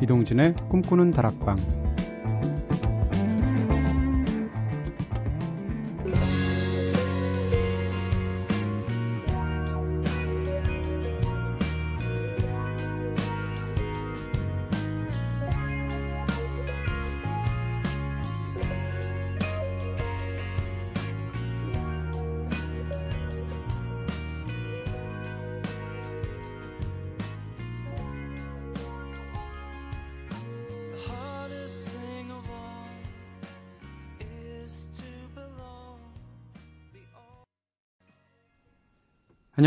이동진의 0.00 0.54
꿈꾸는 0.68 1.10
다락방 1.10 1.87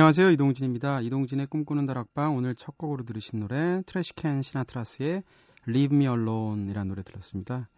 안녕하세요. 0.02 0.32
이동진입니다. 0.32 1.02
이동진의 1.02 1.46
꿈꾸는 1.46 1.86
다락방 1.86 2.36
오늘 2.36 2.56
첫 2.56 2.76
곡으로 2.76 3.04
들으신 3.06 3.40
노래 3.40 3.84
Trashcan 3.86 4.42
Sinatras의 4.42 5.22
Leave 5.70 5.96
Me 5.96 6.08
Alone 6.08 6.72
이라는 6.72 6.90
노래 6.90 7.04
들었습니다. 7.04 7.70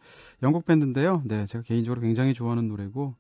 영국 0.42 0.66
밴드인데요. 0.66 1.22
네, 1.26 1.46
제가 1.46 1.64
개인적으로 1.66 2.00
굉장히 2.00 2.34
좋아하는 2.34 2.70
노래고 2.70 3.16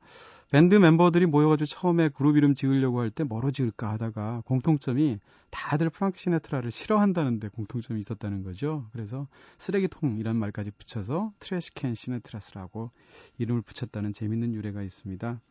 밴드 0.51 0.75
멤버들이 0.75 1.25
모여가지고 1.25 1.65
처음에 1.65 2.07
그룹 2.15 2.37
이름 2.37 2.55
지으려고 2.55 3.01
할 3.01 3.11
때 3.11 3.25
뭐로 3.25 3.51
지을까 3.51 3.91
하다가 3.91 4.43
공통점이 4.45 5.19
다들 5.49 5.89
프랑크 5.89 6.17
시나트라를 6.17 6.71
싫어한다는데 6.71 7.49
공통점이 7.49 7.99
있었다는 7.99 8.43
거죠. 8.43 8.87
그래서 8.93 9.27
쓰레기통이란 9.57 10.37
말까지 10.37 10.71
붙여서 10.71 11.33
Trashcan 11.39 11.93
Sinatras라고 11.93 12.91
이름을 13.37 13.63
붙였다는 13.63 14.13
재밌는 14.13 14.53
유래가 14.53 14.81
있습니다. 14.81 15.41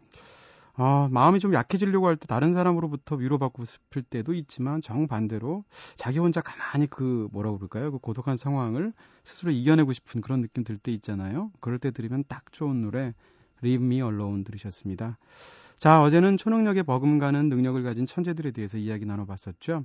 아, 0.75 1.09
마음이 1.11 1.39
좀 1.39 1.53
약해지려고 1.53 2.07
할 2.07 2.17
때 2.17 2.27
다른 2.27 2.53
사람으로부터 2.55 3.17
위로받고 3.17 3.65
싶을 3.65 4.03
때도 4.03 4.33
있지만 4.35 4.81
정반대로 4.81 5.65
자기 5.97 6.19
혼자 6.19 6.41
가만히 6.41 6.87
그 6.87 7.29
뭐라 7.33 7.53
그럴까요? 7.53 7.93
그 7.93 7.99
고독한 7.99 8.37
상황을 8.37 8.93
스스로 9.25 9.53
이겨내고 9.53 9.93
싶은 9.93 10.21
그런 10.23 10.41
느낌 10.41 10.65
들 10.65 10.79
때 10.79 10.91
있잖아요. 10.93 11.51
그럴 11.61 11.79
때 11.79 11.91
들으면 11.91 12.25
딱 12.29 12.51
좋은 12.53 12.81
노래 12.83 13.15
Leave 13.63 13.85
Me 13.85 13.97
Alone 13.97 14.45
들으셨습니다. 14.45 15.19
자, 15.79 16.03
어제는 16.03 16.37
초능력에 16.39 16.83
버금가는 16.85 17.49
능력을 17.49 17.83
가진 17.83 18.07
천재들에 18.07 18.53
대해서 18.53 18.79
이야기 18.79 19.05
나눠봤었죠. 19.05 19.85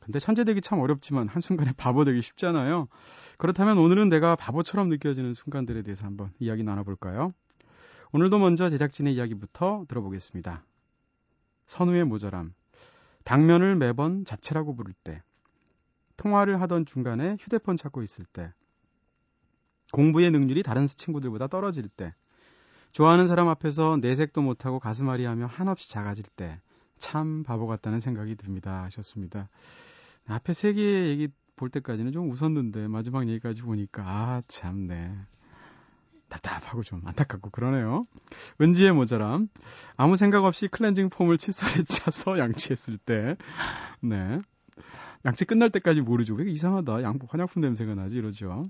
근데 0.00 0.18
천재 0.18 0.44
되기 0.44 0.60
참 0.62 0.80
어렵지만 0.80 1.28
한순간에 1.28 1.72
바보 1.76 2.04
되기 2.04 2.22
쉽잖아요. 2.22 2.88
그렇다면 3.38 3.78
오늘은 3.78 4.08
내가 4.08 4.36
바보처럼 4.36 4.88
느껴지는 4.88 5.34
순간들에 5.34 5.82
대해서 5.82 6.06
한번 6.06 6.32
이야기 6.40 6.64
나눠볼까요? 6.64 7.34
오늘도 8.12 8.38
먼저 8.38 8.70
제작진의 8.70 9.14
이야기부터 9.14 9.84
들어보겠습니다. 9.86 10.64
선우의 11.66 12.04
모자람. 12.04 12.54
당면을 13.24 13.76
매번 13.76 14.24
잡채라고 14.24 14.74
부를 14.74 14.94
때. 15.04 15.22
통화를 16.16 16.60
하던 16.62 16.86
중간에 16.86 17.36
휴대폰 17.38 17.76
찾고 17.76 18.02
있을 18.02 18.24
때. 18.24 18.52
공부의 19.92 20.30
능률이 20.30 20.62
다른 20.62 20.86
친구들보다 20.86 21.48
떨어질 21.48 21.88
때. 21.88 22.14
좋아하는 22.92 23.26
사람 23.26 23.48
앞에서 23.48 23.98
내색도 24.00 24.40
못하고 24.40 24.78
가슴앓이 24.78 25.24
하며 25.24 25.44
한없이 25.44 25.90
작아질 25.90 26.24
때. 26.34 26.60
참 26.96 27.42
바보 27.42 27.66
같다는 27.66 28.00
생각이 28.00 28.36
듭니다. 28.36 28.84
하셨습니다. 28.84 29.50
앞에 30.26 30.54
세 30.54 30.72
개의 30.72 31.08
얘기 31.10 31.28
볼 31.56 31.68
때까지는 31.68 32.12
좀 32.12 32.30
웃었는데 32.30 32.88
마지막 32.88 33.28
얘기까지 33.28 33.62
보니까 33.62 34.02
아 34.06 34.42
참네. 34.48 35.14
답답하고 36.28 36.82
좀 36.82 37.02
안타깝고 37.04 37.50
그러네요. 37.50 38.06
은지의 38.60 38.92
모자람. 38.92 39.48
아무 39.96 40.16
생각 40.16 40.44
없이 40.44 40.68
클렌징 40.68 41.10
폼을 41.10 41.38
칫솔에 41.38 41.84
짜서 41.88 42.38
양치했을 42.38 42.98
때. 42.98 43.36
네. 44.00 44.40
양치 45.24 45.44
끝날 45.44 45.70
때까지 45.70 46.00
모르죠. 46.00 46.34
왜 46.34 46.50
이상하다. 46.50 47.02
양 47.02 47.18
화장품 47.28 47.62
냄새가 47.62 47.94
나지 47.94 48.18
이러죠. 48.18 48.62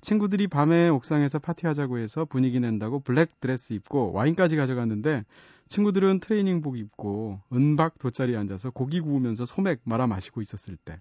친구들이 0.00 0.48
밤에 0.48 0.88
옥상에서 0.88 1.38
파티하자고 1.38 1.98
해서 1.98 2.24
분위기 2.24 2.60
낸다고 2.60 3.00
블랙 3.00 3.40
드레스 3.40 3.72
입고 3.72 4.12
와인까지 4.12 4.56
가져갔는데 4.56 5.24
친구들은 5.68 6.20
트레이닝복 6.20 6.76
입고 6.76 7.40
은박 7.52 7.98
돗자리에 7.98 8.36
앉아서 8.36 8.70
고기 8.70 9.00
구우면서 9.00 9.44
소맥 9.44 9.80
말아 9.84 10.06
마시고 10.06 10.42
있었을 10.42 10.76
때. 10.76 11.00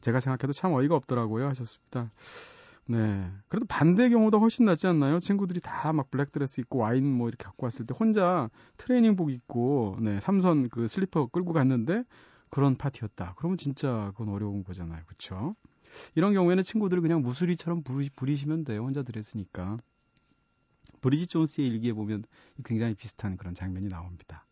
제가 0.00 0.20
생각해도 0.20 0.52
참 0.52 0.72
어이가 0.72 0.94
없더라고요 0.96 1.48
하셨습니다. 1.48 2.10
네. 2.86 3.30
그래도 3.48 3.64
반대 3.66 4.08
경우도 4.10 4.38
훨씬 4.40 4.64
낫지 4.64 4.86
않나요? 4.86 5.18
친구들이 5.20 5.60
다 5.60 5.92
막 5.92 6.10
블랙드레스 6.10 6.60
입고 6.62 6.78
와인 6.78 7.06
뭐 7.06 7.28
이렇게 7.28 7.44
갖고 7.44 7.64
왔을 7.66 7.86
때 7.86 7.94
혼자 7.98 8.50
트레이닝복 8.76 9.30
입고 9.30 9.98
네, 10.00 10.20
삼선 10.20 10.68
그 10.68 10.88
슬리퍼 10.88 11.26
끌고 11.26 11.52
갔는데 11.52 12.04
그런 12.50 12.76
파티였다. 12.76 13.34
그러면 13.36 13.56
진짜 13.56 14.12
그건 14.16 14.28
어려운 14.34 14.64
거잖아요. 14.64 15.02
그렇죠? 15.06 15.54
이런 16.14 16.32
경우에는 16.34 16.62
친구들을 16.62 17.02
그냥 17.02 17.22
무수리처럼 17.22 17.82
부리, 17.82 18.10
부리시면 18.10 18.64
돼요. 18.64 18.82
혼자 18.82 19.02
드레스니까. 19.02 19.78
브리짓 21.00 21.30
존스의 21.30 21.68
일기에 21.68 21.92
보면 21.92 22.24
굉장히 22.64 22.94
비슷한 22.94 23.36
그런 23.36 23.54
장면이 23.54 23.88
나옵니다. 23.88 24.46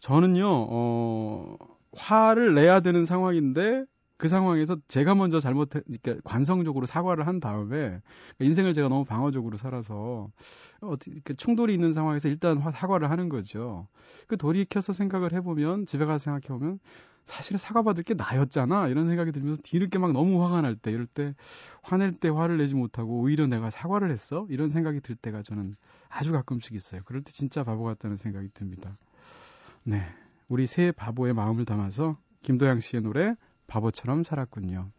저는요, 0.00 0.46
어, 0.48 1.56
화를 1.92 2.54
내야 2.54 2.80
되는 2.80 3.04
상황인데 3.06 3.84
그 4.20 4.28
상황에서 4.28 4.76
제가 4.86 5.14
먼저 5.14 5.40
잘못해, 5.40 5.80
그러니까 5.80 6.20
관성적으로 6.24 6.84
사과를 6.84 7.26
한 7.26 7.40
다음에 7.40 7.76
그러니까 7.78 8.02
인생을 8.40 8.74
제가 8.74 8.88
너무 8.88 9.06
방어적으로 9.06 9.56
살아서 9.56 10.30
어떻게 10.82 11.32
충돌이 11.34 11.72
있는 11.72 11.94
상황에서 11.94 12.28
일단 12.28 12.60
사과를 12.60 13.10
하는 13.10 13.30
거죠. 13.30 13.88
그 14.26 14.36
돌이켜서 14.36 14.92
생각을 14.92 15.32
해보면 15.32 15.86
집에 15.86 16.04
가서 16.04 16.22
생각해 16.24 16.48
보면 16.48 16.80
사실은 17.24 17.58
사과받을 17.58 18.04
게 18.04 18.12
나였잖아 18.12 18.88
이런 18.88 19.06
생각이 19.08 19.32
들면서 19.32 19.62
뒤늦게 19.62 19.98
막 19.98 20.12
너무 20.12 20.44
화가 20.44 20.60
날 20.60 20.76
때 20.76 20.90
이럴 20.90 21.06
때 21.06 21.34
화낼 21.82 22.12
때 22.12 22.28
화를 22.28 22.58
내지 22.58 22.74
못하고 22.74 23.20
오히려 23.20 23.46
내가 23.46 23.70
사과를 23.70 24.10
했어 24.10 24.46
이런 24.50 24.68
생각이 24.68 25.00
들 25.00 25.16
때가 25.16 25.42
저는 25.42 25.76
아주 26.10 26.32
가끔씩 26.32 26.74
있어요. 26.74 27.00
그럴 27.06 27.22
때 27.22 27.32
진짜 27.32 27.64
바보 27.64 27.84
같다는 27.84 28.18
생각이 28.18 28.50
듭니다. 28.52 28.98
네, 29.82 30.04
우리 30.48 30.66
새 30.66 30.92
바보의 30.92 31.32
마음을 31.32 31.64
담아서 31.64 32.18
김도양 32.42 32.80
씨의 32.80 33.02
노래 33.02 33.34
바보처럼 33.70 34.24
살았군요. 34.24 34.90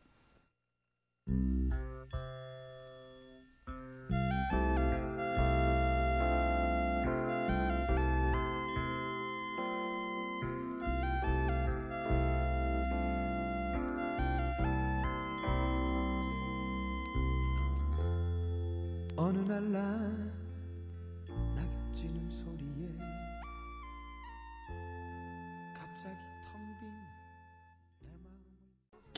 어느 19.18 19.38
날낙 19.40 20.31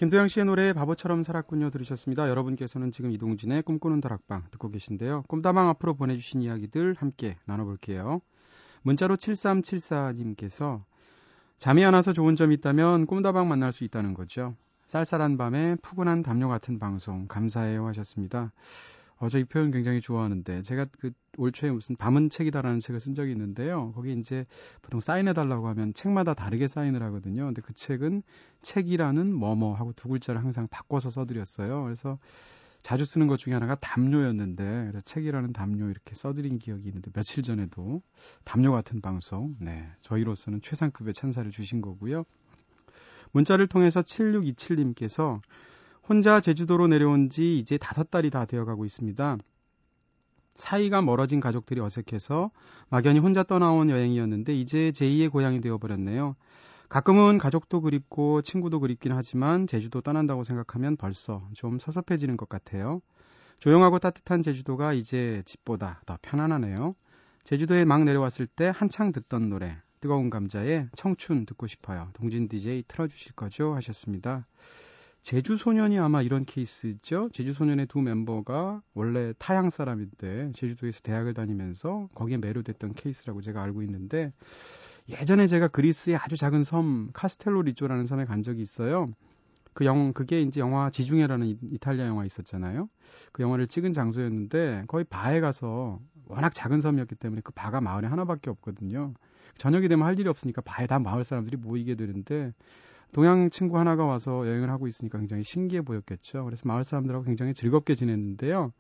김도영 0.04 0.28
씨의 0.28 0.46
노래 0.46 0.74
바보처럼 0.74 1.24
살았군요 1.24 1.70
들으셨습니다. 1.70 2.28
여러분께서는 2.28 2.92
지금 2.92 3.12
이동진의 3.12 3.62
꿈꾸는 3.62 4.02
다락방 4.02 4.44
듣고 4.52 4.70
계신데요. 4.70 5.24
꿈다방 5.30 5.70
앞으로 5.70 5.94
보내주신 5.94 6.42
이야기들 6.42 6.96
함께 7.00 7.38
나눠볼게요. 7.46 8.20
문자로 8.82 9.16
7374님께서 9.16 10.84
잠이 11.58 11.86
안 11.86 11.94
와서 11.94 12.12
좋은 12.12 12.36
점이 12.36 12.56
있다면 12.56 13.06
꿈다방 13.06 13.48
만날 13.48 13.72
수 13.72 13.86
있다는 13.86 14.14
거죠. 14.14 14.58
쌀쌀한 14.88 15.38
밤에 15.38 15.76
푸근한 15.76 16.22
담요 16.22 16.50
같은 16.50 16.80
방송 16.80 17.26
감사해요 17.30 17.88
하셨습니다. 17.88 18.52
어, 19.24 19.30
저이 19.30 19.46
표현 19.46 19.72
굉장히 19.72 20.02
좋아하는데 20.02 20.62
제가 20.62 20.86
그 21.00 21.12
올 21.38 21.52
초에 21.52 21.72
무슨 21.72 21.96
밤은 21.96 22.30
책이다라는 22.30 22.80
책을 22.80 23.00
쓴 23.00 23.16
적이 23.16 23.32
있는데요. 23.32 23.92
거기 23.94 24.14
이제 24.14 24.46
보통 24.82 25.00
사인해 25.00 25.34
달라고 25.34 25.68
하면 25.70 25.94
책마다 25.94 26.34
다르게 26.34 26.68
사인을 26.68 27.02
하거든요. 27.04 27.46
근데 27.46 27.62
그 27.62 27.74
책은 27.74 28.22
책이라는 28.62 29.34
뭐뭐 29.34 29.74
하고 29.74 29.94
두 29.94 30.10
글자를 30.10 30.42
항상 30.42 30.68
바꿔서 30.68 31.10
써드렸어요. 31.10 31.84
그래서 31.84 32.20
자주 32.82 33.06
쓰는 33.06 33.28
것 33.28 33.38
중에 33.38 33.54
하나가 33.54 33.76
담요였는데 33.76 34.64
그래서 34.64 35.02
책이라는 35.02 35.54
담요 35.54 35.90
이렇게 35.90 36.14
써드린 36.14 36.60
기억이 36.60 36.88
있는데 36.88 37.10
며칠 37.12 37.42
전에도 37.42 38.02
담요 38.44 38.72
같은 38.72 39.02
방송 39.02 39.56
네 39.60 39.88
저희로서는 40.02 40.62
최상급의 40.62 41.14
찬사를 41.14 41.50
주신 41.50 41.82
거고요. 41.82 42.26
문자를 43.32 43.68
통해서 43.68 44.02
7627님께서 44.02 45.42
혼자 46.08 46.42
제주도로 46.42 46.88
내려온 46.88 47.30
지 47.30 47.58
이제 47.58 47.78
다섯 47.78 48.12
달이 48.12 48.30
다 48.30 48.46
되어가고 48.46 48.86
있습니다. 48.86 49.38
사이가 50.56 51.02
멀어진 51.02 51.40
가족들이 51.40 51.80
어색해서 51.80 52.52
막연히 52.90 53.20
혼자 53.20 53.44
떠나온 53.44 53.90
여행이었는데 53.90 54.54
이제 54.54 54.92
제2의 54.92 55.32
고향이 55.32 55.62
되어버렸네요. 55.62 56.36
가끔은 56.90 57.38
가족도 57.38 57.82
그립고 57.82 58.42
친구도 58.42 58.80
그립긴 58.80 59.14
하지만 59.14 59.66
제주도 59.66 60.02
떠난다고 60.02 60.44
생각하면 60.44 60.98
벌써 60.98 61.48
좀 61.54 61.80
섭섭해지는 61.80 62.38
것 62.38 62.50
같아요. 62.50 63.02
조용하고 63.60 63.98
따뜻한 64.00 64.42
제주도가 64.42 64.94
이제 64.94 65.42
집보다 65.46 66.02
더 66.06 66.18
편안하네요. 66.22 66.96
제주도에 67.46 67.86
막 67.86 68.04
내려왔을 68.04 68.46
때 68.46 68.72
한창 68.76 69.12
듣던 69.12 69.50
노래 69.50 69.78
뜨거운 70.02 70.30
감자의 70.30 70.90
청춘 70.96 71.46
듣고 71.46 71.66
싶어요. 71.66 72.10
동진 72.14 72.50
DJ 72.50 72.84
틀어주실 72.88 73.34
거죠? 73.34 73.74
하셨습니다. 73.74 74.46
제주 75.24 75.56
소년이 75.56 75.98
아마 76.00 76.22
이런 76.22 76.44
케이스죠. 76.44 77.30
제주 77.32 77.54
소년의 77.54 77.88
두 77.88 78.02
멤버가 78.02 78.82
원래 78.94 79.34
타양 79.40 79.70
사람인데 79.70 80.52
제주도에서 80.52 81.00
대학을 81.02 81.34
다니면서 81.34 82.10
거기에 82.14 82.38
매료됐던 82.38 82.94
케이스라고 82.94 83.42
제가 83.42 83.64
알고 83.64 83.84
있는데 83.84 84.34
예전에 85.08 85.48
제가 85.48 85.70
그리스의 85.70 86.18
아주 86.18 86.36
작은 86.36 86.66
섬 86.66 87.10
카스텔로 87.14 87.62
리조라는 87.62 88.06
섬에 88.06 88.26
간 88.26 88.44
적이 88.44 88.62
있어요. 88.62 89.14
그 89.74 89.86
영, 89.86 90.12
그게 90.12 90.42
이제 90.42 90.60
영화 90.60 90.90
지중해라는 90.90 91.48
이, 91.48 91.78
탈리아 91.80 92.06
영화 92.06 92.26
있었잖아요. 92.26 92.90
그 93.32 93.44
영화를 93.44 93.68
찍은 93.68 93.94
장소였는데 93.94 94.84
거의 94.88 95.06
바에 95.06 95.40
가서 95.40 96.02
워낙 96.26 96.54
작은 96.54 96.82
섬이었기 96.82 97.16
때문에 97.16 97.42
그 97.46 97.54
바가 97.54 97.80
마을에 97.80 98.08
하나밖에 98.08 98.50
없거든요. 98.50 99.14
저녁이 99.58 99.88
되면 99.88 100.06
할 100.06 100.20
일이 100.20 100.28
없으니까 100.28 100.62
바에 100.62 100.86
다 100.86 101.00
마을 101.00 101.24
사람들이 101.24 101.56
모이게 101.56 101.96
되는데 101.96 102.52
동양 103.14 103.50
친구 103.50 103.78
하나가 103.80 104.06
와서 104.06 104.48
여행을 104.48 104.70
하고 104.70 104.88
있으니까 104.88 105.20
굉장히 105.20 105.44
신기해 105.44 105.84
보였겠죠. 105.84 106.44
그래서 106.46 106.64
마을 106.66 106.84
사람들하고 106.84 107.26
굉장히 107.26 107.54
즐겁게 107.54 107.96
지냈는데요. 107.96 108.74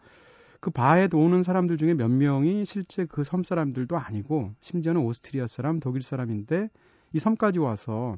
그 0.59 0.71
바에 0.71 1.09
오는 1.13 1.43
사람들 1.43 1.77
중에 1.77 1.93
몇 1.93 2.09
명이 2.09 2.65
실제 2.65 3.05
그 3.05 3.23
섬 3.23 3.43
사람들도 3.43 3.97
아니고 3.97 4.53
심지어는 4.61 5.01
오스트리아 5.01 5.47
사람, 5.47 5.79
독일 5.79 6.01
사람인데 6.01 6.69
이 7.13 7.19
섬까지 7.19 7.59
와서 7.59 8.17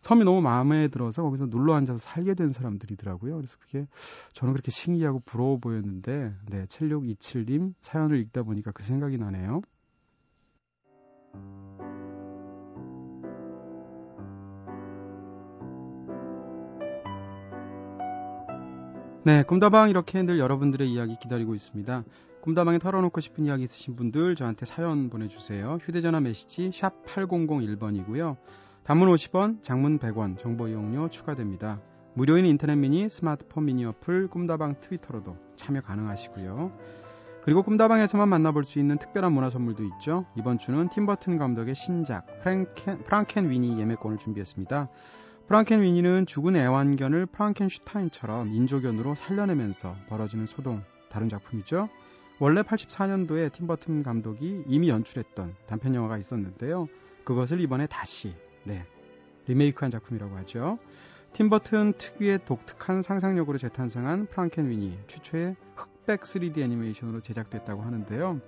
섬이 0.00 0.24
너무 0.24 0.40
마음에 0.40 0.88
들어서 0.88 1.22
거기서 1.22 1.46
눌러 1.48 1.74
앉아서 1.74 1.98
살게 1.98 2.34
된 2.34 2.50
사람들이더라고요. 2.50 3.36
그래서 3.36 3.56
그게 3.60 3.86
저는 4.32 4.52
그렇게 4.54 4.70
신기하고 4.72 5.20
부러워 5.24 5.58
보였는데, 5.58 6.34
네, 6.50 6.66
7627님 6.66 7.74
사연을 7.82 8.18
읽다 8.18 8.42
보니까 8.42 8.72
그 8.72 8.82
생각이 8.82 9.18
나네요. 9.18 9.62
네, 19.24 19.44
꿈다방 19.44 19.88
이렇게 19.88 20.20
늘 20.24 20.40
여러분들의 20.40 20.90
이야기 20.92 21.16
기다리고 21.16 21.54
있습니다. 21.54 22.02
꿈다방에 22.40 22.78
털어놓고 22.78 23.20
싶은 23.20 23.44
이야기 23.44 23.62
있으신 23.62 23.94
분들 23.94 24.34
저한테 24.34 24.66
사연 24.66 25.10
보내주세요. 25.10 25.78
휴대전화 25.80 26.18
메시지 26.18 26.72
샵 26.72 27.06
8001번이고요. 27.06 28.36
단문 28.82 29.08
50원, 29.14 29.62
장문 29.62 30.00
100원, 30.00 30.38
정보 30.38 30.66
이용료 30.66 31.10
추가됩니다. 31.10 31.80
무료인 32.14 32.46
인터넷 32.46 32.74
미니, 32.74 33.08
스마트폰 33.08 33.66
미니 33.66 33.84
어플, 33.84 34.26
꿈다방 34.26 34.80
트위터로도 34.80 35.36
참여 35.54 35.82
가능하시고요. 35.82 36.72
그리고 37.44 37.62
꿈다방에서만 37.62 38.28
만나볼 38.28 38.64
수 38.64 38.80
있는 38.80 38.98
특별한 38.98 39.32
문화 39.32 39.50
선물도 39.50 39.84
있죠. 39.84 40.26
이번 40.36 40.58
주는 40.58 40.88
팀버튼 40.88 41.38
감독의 41.38 41.76
신작 41.76 42.26
프랑켄, 42.40 43.04
프랑켄 43.04 43.50
위니 43.50 43.78
예매권을 43.78 44.18
준비했습니다. 44.18 44.88
프랑켄 45.52 45.82
위니는 45.82 46.24
죽은 46.24 46.56
애완견을 46.56 47.26
프랑켄슈타인처럼 47.26 48.54
인조견으로 48.54 49.14
살려내면서 49.14 49.94
벌어지는 50.08 50.46
소동 50.46 50.82
다른 51.10 51.28
작품이죠. 51.28 51.90
원래 52.38 52.62
84년도에 52.62 53.52
팀버튼 53.52 54.02
감독이 54.02 54.64
이미 54.66 54.88
연출했던 54.88 55.54
단편 55.66 55.94
영화가 55.94 56.16
있었는데요. 56.16 56.88
그것을 57.24 57.60
이번에 57.60 57.86
다시 57.86 58.34
네, 58.64 58.86
리메이크한 59.46 59.90
작품이라고 59.90 60.34
하죠. 60.38 60.78
팀버튼 61.34 61.92
특유의 61.98 62.46
독특한 62.46 63.02
상상력으로 63.02 63.58
재탄생한 63.58 64.28
프랑켄 64.28 64.70
위니 64.70 64.98
최초의 65.06 65.56
흑백 65.76 66.22
3D 66.22 66.60
애니메이션으로 66.60 67.20
제작됐다고 67.20 67.82
하는데요. 67.82 68.40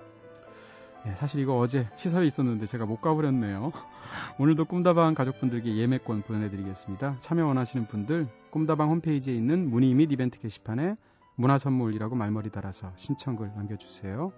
네, 1.05 1.15
사실 1.17 1.41
이거 1.41 1.59
어제 1.59 1.87
시설에 1.97 2.27
있었는데 2.27 2.65
제가 2.67 2.87
못 2.87 3.03
가버렸네요. 3.03 3.73
오늘도 4.39 4.65
꿈다방 4.65 5.15
가족분들께 5.15 5.77
예매권 5.77 6.23
보내드리겠습니다. 6.23 7.19
참여 7.21 7.47
원하시는 7.47 7.87
분들 7.87 8.27
꿈다방 8.51 8.89
홈페이지에 8.89 9.35
있는 9.35 9.69
문의 9.69 9.93
및 9.93 10.11
이벤트 10.13 10.41
게시판에 10.41 10.97
문화선물이라고 11.37 12.15
말머리 12.15 12.51
달아서 12.51 12.93
신청글 12.97 13.53
남겨주세요. 13.55 14.33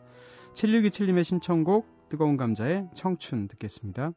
7627님의 0.55 1.23
신청곡 1.23 2.09
뜨거운 2.09 2.37
감자의 2.37 2.89
청춘 2.95 3.47
듣겠습니다. 3.49 4.13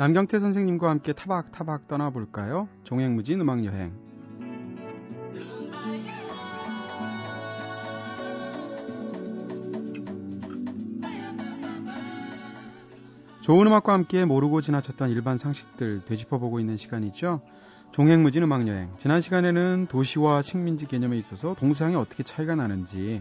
남경태 0.00 0.38
선생님과 0.38 0.88
함께 0.88 1.12
타박타박 1.12 1.86
떠나볼까요? 1.86 2.68
종횡무진 2.84 3.38
음악여행. 3.42 3.92
좋은 13.42 13.66
음악과 13.66 13.92
함께 13.92 14.24
모르고 14.24 14.62
지나쳤던 14.62 15.10
일반 15.10 15.36
상식들 15.36 16.06
되짚어보고 16.06 16.60
있는 16.60 16.78
시간이죠. 16.78 17.42
종횡무진 17.92 18.44
음악여행. 18.44 18.94
지난 18.96 19.20
시간에는 19.20 19.86
도시와 19.90 20.40
식민지 20.40 20.86
개념에 20.86 21.18
있어서 21.18 21.54
동서양이 21.60 21.94
어떻게 21.96 22.22
차이가 22.22 22.54
나는지, 22.54 23.20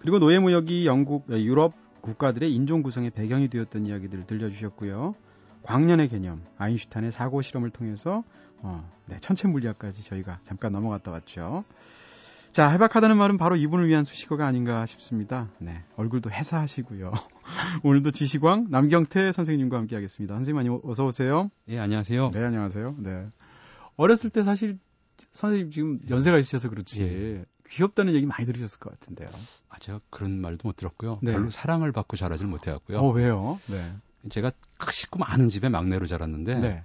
그리고 0.00 0.18
노예무역이 0.18 0.84
영국, 0.84 1.26
유럽 1.30 1.74
국가들의 2.00 2.52
인종 2.52 2.82
구성의 2.82 3.10
배경이 3.10 3.46
되었던 3.46 3.86
이야기들을 3.86 4.26
들려주셨고요. 4.26 5.14
광년의 5.62 6.08
개념, 6.08 6.42
아인슈탄의 6.58 7.12
사고 7.12 7.42
실험을 7.42 7.70
통해서 7.70 8.24
어, 8.60 8.88
네, 9.06 9.18
천체 9.20 9.48
물리학까지 9.48 10.02
저희가 10.02 10.40
잠깐 10.42 10.72
넘어갔다 10.72 11.10
왔죠. 11.10 11.64
자, 12.52 12.70
해박하다는 12.70 13.16
말은 13.16 13.36
바로 13.38 13.56
이분을 13.56 13.86
위한 13.88 14.04
수식어가 14.04 14.46
아닌가 14.46 14.86
싶습니다. 14.86 15.48
네, 15.58 15.84
얼굴도 15.96 16.30
해사하시고요. 16.30 17.12
오늘도 17.84 18.10
지시광 18.10 18.66
남경태 18.70 19.32
선생님과 19.32 19.76
함께 19.76 19.94
하겠습니다. 19.94 20.34
선생님 20.34 20.56
많이 20.56 20.80
어서 20.82 21.04
오세요. 21.04 21.50
예, 21.68 21.78
안녕하세요. 21.78 22.30
네, 22.32 22.42
안녕하세요. 22.42 22.94
네. 22.98 23.26
어렸을 23.96 24.30
때 24.30 24.42
사실 24.42 24.78
선생님 25.32 25.70
지금 25.70 26.00
연세가 26.08 26.38
있으셔서 26.38 26.70
그렇지 26.70 27.02
예. 27.02 27.44
귀엽다는 27.68 28.14
얘기 28.14 28.26
많이 28.26 28.46
들으셨을 28.46 28.80
것 28.80 28.90
같은데요. 28.90 29.28
아, 29.68 29.78
제가 29.78 30.00
그런 30.10 30.40
말도 30.40 30.66
못 30.68 30.76
들었고요. 30.76 31.18
네. 31.22 31.32
별로 31.32 31.50
사랑을 31.50 31.92
받고 31.92 32.16
자라질 32.16 32.46
못해갖고요. 32.46 32.98
어, 32.98 33.10
왜요? 33.12 33.60
네. 33.66 33.92
제가 34.30 34.52
식구 34.92 35.18
많은 35.18 35.48
집에 35.48 35.68
막내로 35.68 36.06
자랐는데 36.06 36.54
네. 36.58 36.82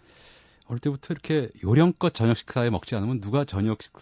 어릴 0.68 0.80
때부터 0.80 1.14
이렇게 1.14 1.50
요령껏 1.64 2.14
저녁 2.14 2.38
식사에 2.38 2.70
먹지 2.70 2.96
않으면 2.96 3.22
누가 3.22 3.46
저녁 3.46 3.82
식 3.82 3.94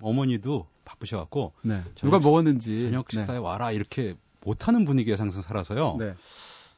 어머니도 0.00 0.66
바쁘셔갖고 0.84 1.52
네. 1.62 1.82
누가 1.96 2.18
먹었는지 2.18 2.84
저녁 2.84 3.08
네. 3.08 3.18
식사에 3.18 3.38
와라 3.38 3.72
이렇게 3.72 4.14
못하는 4.40 4.84
분위기에 4.84 5.14
항상 5.14 5.42
살아서요. 5.42 5.96
네. 5.98 6.14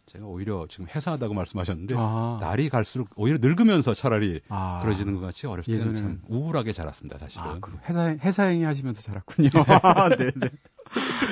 제가 0.06 0.24
오히려 0.24 0.66
지금 0.70 0.86
회사하다고 0.86 1.34
말씀하셨는데 1.34 1.94
아. 1.98 2.38
날이 2.40 2.70
갈수록 2.70 3.10
오히려 3.14 3.36
늙으면서 3.40 3.92
차라리 3.92 4.40
아. 4.48 4.80
그러지는 4.82 5.14
것 5.14 5.20
같이 5.20 5.46
어렸을 5.46 5.76
때는 5.76 5.96
참 5.96 6.22
우울하게 6.28 6.72
자랐습니다 6.72 7.18
사실은. 7.18 7.44
아, 7.44 7.60
회사 7.84 8.08
회사행위 8.08 8.64
하시면서 8.64 9.02
자랐군요. 9.02 9.50
네, 10.18 10.30
네. 10.34 10.48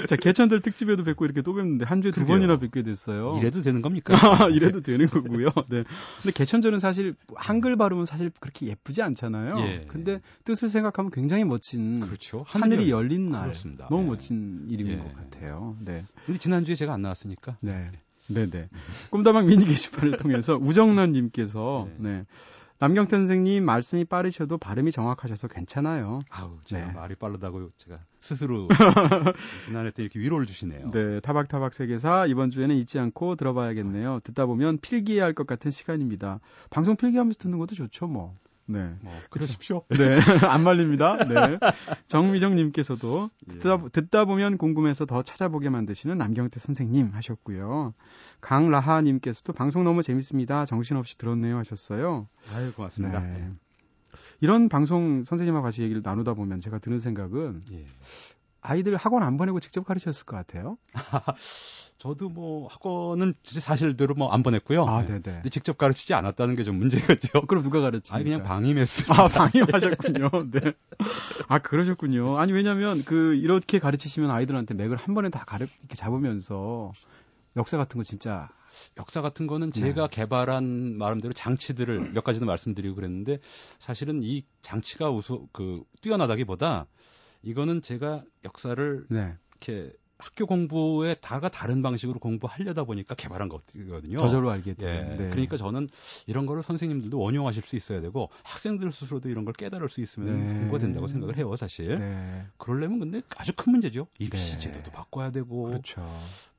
자, 0.07 0.17
개천들 0.17 0.61
특집에도 0.61 1.05
뵙고 1.05 1.25
이렇게 1.25 1.43
또 1.43 1.55
뵙는데 1.55 1.85
한 1.85 2.03
주에 2.03 2.11
두 2.11 2.27
번이나 2.27 2.59
뵙게 2.59 2.83
됐어요. 2.83 3.37
이래도 3.39 3.63
되는 3.63 3.83
겁니까? 3.83 4.17
아, 4.17 4.49
이래도 4.49 4.81
되는 4.81 5.07
거고요. 5.07 5.49
네. 5.69 5.85
근데 6.23 6.33
개천절은 6.33 6.79
사실 6.79 7.15
한글 7.35 7.77
발음은 7.77 8.07
사실 8.07 8.31
그렇게 8.41 8.67
예쁘지 8.67 9.03
않잖아요. 9.03 9.59
예. 9.61 9.85
근데 9.89 10.21
뜻을 10.45 10.69
생각하면 10.69 11.11
굉장히 11.11 11.45
멋진 11.45 12.01
그렇죠. 12.01 12.45
하늘이 12.47 12.91
열린 12.91 13.31
날. 13.31 13.43
그렇습니다. 13.43 13.89
너무 13.91 14.05
예. 14.05 14.07
멋진 14.09 14.67
이름인 14.69 14.95
예. 14.95 14.99
것 14.99 15.15
같아요. 15.15 15.77
네. 15.81 16.05
근데 16.25 16.39
지난주에 16.39 16.75
제가 16.77 16.93
안 16.95 17.03
나왔으니까. 17.03 17.57
네. 17.61 17.91
네네. 18.29 18.69
꿈다방 19.11 19.47
미니 19.47 19.65
게시판을 19.65 20.17
통해서 20.17 20.57
우정란 20.61 21.13
님께서 21.13 21.89
네. 21.99 22.11
네. 22.11 22.25
남경태 22.78 23.16
선생님 23.16 23.64
말씀이 23.64 24.04
빠르셔도 24.04 24.59
발음이 24.59 24.92
정확하셔서 24.92 25.49
괜찮아요. 25.49 26.18
아우, 26.28 26.59
제가 26.64 26.87
네. 26.87 26.92
말이 26.92 27.14
빠르다고 27.14 27.71
제가 27.78 27.99
스스로 28.21 28.68
지난해 29.66 29.90
때 29.90 30.02
이렇게 30.02 30.18
위로를 30.18 30.47
주시네요. 30.47 30.90
네, 30.90 31.21
타박타박 31.21 31.73
세계사 31.73 32.26
이번 32.26 32.50
주에는 32.50 32.75
잊지 32.76 32.99
않고 32.99 33.37
들어봐야겠네요. 33.37 34.21
듣다 34.25 34.45
보면 34.47 34.78
필기해야 34.78 35.25
할 35.25 35.33
것 35.37 35.47
같은 35.47 35.71
시간입니다. 35.71 36.40
방송 36.71 36.97
필기하면서 36.97 37.38
듣는 37.38 37.59
것도 37.59 37.75
좋죠, 37.75 38.06
뭐. 38.09 38.37
네. 38.67 38.95
뭐, 39.01 39.13
그러십시오. 39.31 39.83
네. 39.89 40.19
안 40.49 40.63
말립니다. 40.63 41.17
네. 41.17 41.59
정미정님께서도 42.09 43.31
예. 43.49 43.53
듣다, 43.53 43.89
듣다 43.89 44.25
보면 44.25 44.59
궁금해서 44.59 45.07
더 45.07 45.23
찾아보게 45.23 45.71
만드시는 45.71 46.19
남경태 46.19 46.61
선생님 46.61 47.11
하셨고요. 47.13 47.95
강라하님께서도 48.41 49.53
방송 49.53 49.85
너무 49.85 50.03
재밌습니다. 50.03 50.65
정신없이 50.65 51.17
들었네요 51.17 51.57
하셨어요. 51.59 52.29
아유, 52.55 52.73
고맙습니다. 52.73 53.21
네. 53.21 53.51
이런 54.41 54.69
방송 54.69 55.23
선생님하고 55.23 55.65
같이 55.65 55.83
얘기를 55.83 56.03
나누다 56.05 56.35
보면 56.35 56.61
제가 56.61 56.79
드는 56.79 56.99
생각은 56.99 57.63
예. 57.73 57.87
아이들 58.67 58.97
학원 58.97 59.23
안 59.23 59.37
보내고 59.37 59.61
직접 59.61 59.85
가르쳤을 59.85 60.27
것 60.27 60.37
같아요. 60.37 60.77
저도 61.99 62.29
뭐 62.29 62.69
학원은 62.69 63.35
사실대로 63.45 64.15
뭐 64.15 64.31
안 64.31 64.43
보냈고요. 64.43 64.85
아, 64.85 65.05
네네. 65.05 65.21
근데 65.23 65.49
직접 65.49 65.79
가르치지 65.79 66.13
않았다는 66.15 66.57
게 66.57 66.65
좀 66.65 66.77
문제였죠. 66.79 67.43
그럼 67.47 67.63
누가 67.63 67.81
가르치? 67.81 68.13
아니 68.13 68.25
그냥 68.25 68.43
방임했어요. 68.43 69.07
아 69.19 69.29
방임하셨군요. 69.29 70.31
네. 70.51 70.73
아 71.49 71.59
그러셨군요. 71.61 72.39
아니 72.39 72.53
왜냐면 72.53 73.05
그 73.05 73.35
이렇게 73.35 73.79
가르치시면 73.79 74.31
아이들한테 74.31 74.75
맥을 74.75 74.97
한 74.97 75.15
번에 75.15 75.29
다 75.31 75.45
가르 75.47 75.67
이렇게 75.81 75.95
잡으면서 75.95 76.93
역사 77.57 77.77
같은 77.79 77.99
거 77.99 78.05
진짜 78.05 78.49
역사 78.99 79.23
같은 79.23 79.47
거는 79.47 79.71
네. 79.71 79.81
제가 79.81 80.09
개발한 80.09 80.99
말음대로 80.99 81.33
장치들을 81.33 82.11
몇 82.13 82.25
가지도 82.25 82.45
말씀드리고 82.47 82.95
그랬는데 82.97 83.39
사실은 83.79 84.23
이 84.23 84.45
장치가 84.61 85.11
우수 85.11 85.47
그 85.53 85.83
뛰어나다기보다 86.03 86.87
이거는 87.43 87.83
제가 87.83 88.25
역사를 88.45 89.07
네. 89.09 89.35
이렇게 89.50 89.93
학교 90.19 90.47
공부에 90.47 91.14
다가 91.14 91.50
다른 91.50 91.83
방식으로 91.83 92.19
공부하려다 92.19 92.85
보니까 92.85 93.14
개발한 93.14 93.49
거거든요. 93.49 94.16
저절로 94.16 94.50
알게 94.50 94.75
돼. 94.75 94.87
예. 94.87 95.16
네. 95.16 95.31
그러니까 95.31 95.57
저는 95.57 95.88
이런 96.26 96.47
거를 96.47 96.62
선생님들도 96.62 97.19
원용하실 97.19 97.62
수 97.62 97.76
있어야 97.76 98.00
되고 98.00 98.31
학생들 98.43 98.90
스스로도 98.93 99.28
이런 99.28 99.45
걸 99.45 99.52
깨달을 99.52 99.88
수 99.88 100.00
있으면 100.00 100.47
네. 100.47 100.55
공부가 100.55 100.78
된다고 100.78 101.07
생각을 101.07 101.37
해요, 101.37 101.55
사실. 101.57 101.99
네. 101.99 102.47
그러려면 102.57 102.99
근데 102.99 103.21
아주 103.37 103.52
큰 103.55 103.73
문제죠. 103.73 104.07
입시 104.19 104.55
네. 104.55 104.61
제도도 104.61 104.90
바꿔야 104.90 105.31
되고. 105.31 105.64
그렇죠. 105.64 106.09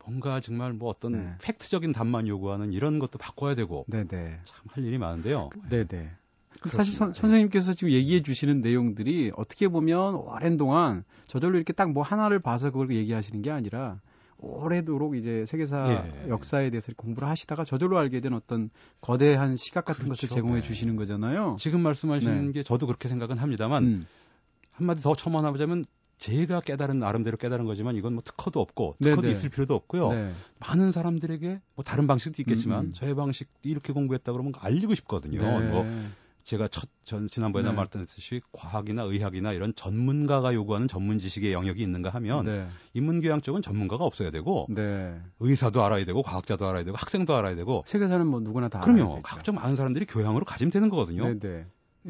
뭔가 0.06 0.40
정말 0.40 0.74
뭐 0.74 0.90
어떤 0.90 1.14
네. 1.14 1.36
팩트적인 1.42 1.92
답만 1.92 2.28
요구하는 2.28 2.72
이런 2.72 3.00
것도 3.00 3.18
바꿔야 3.18 3.56
되고. 3.56 3.86
네네. 3.88 4.40
참할 4.46 4.86
일이 4.88 4.98
많은데요. 5.00 5.50
네네. 5.70 6.12
사실 6.66 6.94
선, 6.94 7.14
선생님께서 7.14 7.74
지금 7.74 7.92
얘기해 7.94 8.22
주시는 8.24 8.62
내용들이 8.62 9.32
어떻게 9.36 9.68
보면 9.68 10.16
오랜 10.16 10.58
동안 10.58 11.04
저절로 11.28 11.58
이렇게 11.58 11.74
딱 11.74 11.88
뭐 11.88 12.04
하나를 12.04 12.40
봐서 12.40 12.70
그걸 12.72 12.92
얘기하시는 12.92 13.42
게 13.42 13.50
아니라 13.50 14.02
오래도록 14.40 15.16
이제 15.16 15.46
세계사 15.46 16.12
예. 16.26 16.30
역사에 16.30 16.70
대해서 16.70 16.92
공부를 16.96 17.28
하시다가 17.28 17.64
저절로 17.64 17.98
알게 17.98 18.20
된 18.20 18.34
어떤 18.34 18.70
거대한 19.02 19.56
시각 19.56 19.86
같은 19.86 20.04
그렇죠. 20.06 20.28
것을 20.28 20.30
제공해 20.30 20.62
네. 20.62 20.68
주시는 20.68 20.96
거잖아요. 20.96 21.58
지금 21.60 21.82
말씀하시는 21.82 22.46
네. 22.48 22.52
게 22.52 22.64
저도 22.64 22.86
그렇게 22.86 23.08
생각은 23.10 23.38
합니다만 23.38 23.84
음. 23.84 24.08
한마디 24.74 25.02
더 25.02 25.16
첨언하자면 25.16 25.86
제가 26.20 26.62
깨달은 26.62 27.00
나름대로 27.00 27.38
깨달은 27.38 27.66
거지만 27.66 27.96
이건 27.96 28.14
뭐 28.14 28.24
특허도 28.24 28.60
없고 28.60 28.98
특허도 29.02 29.22
네네. 29.22 29.34
있을 29.34 29.50
필요도 29.50 29.74
없고요. 29.76 30.12
네. 30.12 30.32
많은 30.60 30.92
사람들에게 30.92 31.62
뭐 31.76 31.84
다른 31.84 32.08
방식도 32.08 32.42
있겠지만 32.42 32.80
음. 32.80 32.86
음. 32.88 32.92
저의 32.94 33.16
방식 33.16 33.48
이렇게 33.64 33.94
공부했다 33.94 34.32
그러면 34.32 34.54
알리고 34.60 34.94
싶거든요. 34.96 35.40
네. 35.40 35.68
뭐 35.70 35.86
제가 36.48 36.70
첫, 36.70 36.88
전, 37.04 37.28
지난번에 37.28 37.68
네. 37.70 37.76
말씀드렸듯이 37.76 38.42
과학이나 38.54 39.04
의학이나 39.04 39.52
이런 39.52 39.76
전문가가 39.76 40.54
요구하는 40.54 40.88
전문 40.88 41.20
지식의 41.20 41.52
영역이 41.52 41.82
있는가 41.84 42.10
하면 42.12 42.46
네. 42.46 42.68
인문교양 42.94 43.42
쪽은 43.42 43.62
전문가가 43.62 44.06
없어야 44.06 44.32
되고 44.32 44.66
네. 44.70 45.20
의사도 45.42 45.84
알아야 45.84 46.06
되고 46.06 46.24
과학자도 46.24 46.66
알아야 46.66 46.86
되고 46.86 46.96
학생도 46.96 47.36
알아야 47.36 47.56
되고 47.56 47.84
세계사는 47.86 48.26
뭐 48.26 48.40
누구나 48.40 48.70
다 48.70 48.80
그럼요. 48.80 49.22
각종 49.24 49.56
많은 49.56 49.76
사람들이 49.76 50.06
교양으로 50.06 50.46
가지면 50.46 50.72
되는 50.72 50.88
거거든요. 50.90 51.26
네, 51.34 51.38
네. 51.38 51.66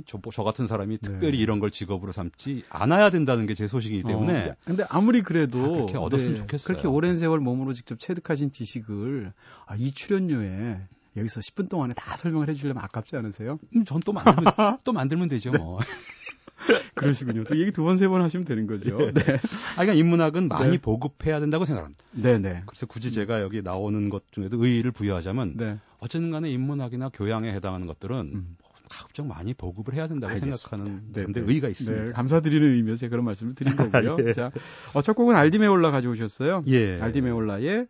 저, 0.06 0.20
저 0.32 0.44
같은 0.44 0.68
사람이 0.68 1.00
네. 1.00 1.02
특별히 1.02 1.40
이런 1.40 1.60
걸 1.60 1.72
직업으로 1.72 2.12
삼지 2.12 2.62
않아야 2.70 3.10
된다는 3.10 3.48
게 3.48 3.56
제 3.56 3.68
소식이기 3.68 4.04
때문에. 4.04 4.50
어, 4.52 4.56
근데 4.64 4.86
아무리 4.88 5.24
그래도 5.24 5.72
그렇게 5.72 5.98
얻었으면 5.98 6.34
네, 6.36 6.40
좋겠어요. 6.42 6.68
그렇게 6.68 6.88
오랜 6.88 7.16
세월 7.16 7.40
몸으로 7.40 7.74
직접 7.74 7.98
체득하신 7.98 8.52
지식을 8.52 9.34
아, 9.66 9.76
이 9.78 9.92
출연료에 9.92 10.80
여기서 11.18 11.40
10분 11.42 11.70
동안에 11.70 11.94
다 11.96 12.16
설명을 12.16 12.48
해주려면 12.50 12.84
아깝지 12.84 13.16
않으세요? 13.18 13.60
음, 13.76 13.86
전 13.86 14.00
또 14.06 14.14
만들면 14.14 14.54
또 14.86 14.94
만들면 14.94 15.28
되죠. 15.30 15.52
네. 15.52 15.58
뭐. 15.58 15.80
그러시군요. 16.96 17.44
또 17.44 17.58
얘기 17.60 17.72
두 17.72 17.84
번, 17.84 17.98
세 17.98 18.08
번 18.08 18.22
하시면 18.22 18.46
되는 18.46 18.66
거죠. 18.68 18.98
네. 18.98 19.12
네. 19.14 19.34
아, 19.34 19.82
그러니까 19.82 19.94
인문학은 19.94 20.48
많이 20.48 20.72
네. 20.72 20.78
보급해야 20.78 21.40
된다고 21.40 21.66
생각합니다. 21.66 22.04
네네. 22.14 22.38
네. 22.40 22.64
그래서 22.66 22.86
굳이 22.86 23.12
제가 23.12 23.42
여기 23.42 23.62
나오는 23.62 24.10
것 24.10 24.24
중에도 24.32 24.64
의의를 24.64 24.92
부여하자면, 24.92 25.54
네. 25.58 25.78
어쨌든 26.00 26.32
간에 26.32 26.50
인문학이나 26.50 27.10
교양에 27.14 27.52
해당하는 27.54 27.86
것들은 27.88 28.16
음. 28.34 28.58
가급적 28.90 29.28
많이 29.28 29.54
보급을 29.54 29.94
해야 29.96 30.08
된다고 30.08 30.30
알겠습니다. 30.32 30.58
생각하는 30.58 31.02
네, 31.12 31.26
네. 31.28 31.42
의의가 31.42 31.68
있습니다. 31.68 32.04
네, 32.06 32.12
감사드리는 32.12 32.76
의미에서 32.76 33.00
제가 33.02 33.10
그런 33.12 33.26
말씀을 33.26 33.54
드린 33.54 33.76
거고요. 33.76 34.18
예. 34.26 34.34
자, 34.34 34.50
어, 34.94 35.02
첫 35.02 35.14
곡은 35.14 35.36
알디메올라 35.36 35.92
가져오셨어요. 35.92 36.64
예. 36.68 36.98
알디메올라의 37.02 37.88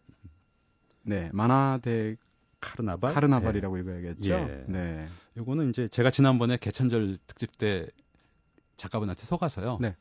네, 1.03 1.29
만화대 1.33 2.15
카르나발 2.67 3.13
카르나발이라고 3.13 3.77
예. 3.77 3.81
읽어야겠죠. 3.81 4.29
예. 4.29 4.63
네. 4.67 5.07
요거는 5.37 5.69
이제 5.69 5.87
제가 5.87 6.11
지난번에 6.11 6.57
개천절 6.57 7.17
특집 7.27 7.57
때 7.57 7.87
작가분한테 8.77 9.23
속아서요. 9.23 9.77
네. 9.81 9.95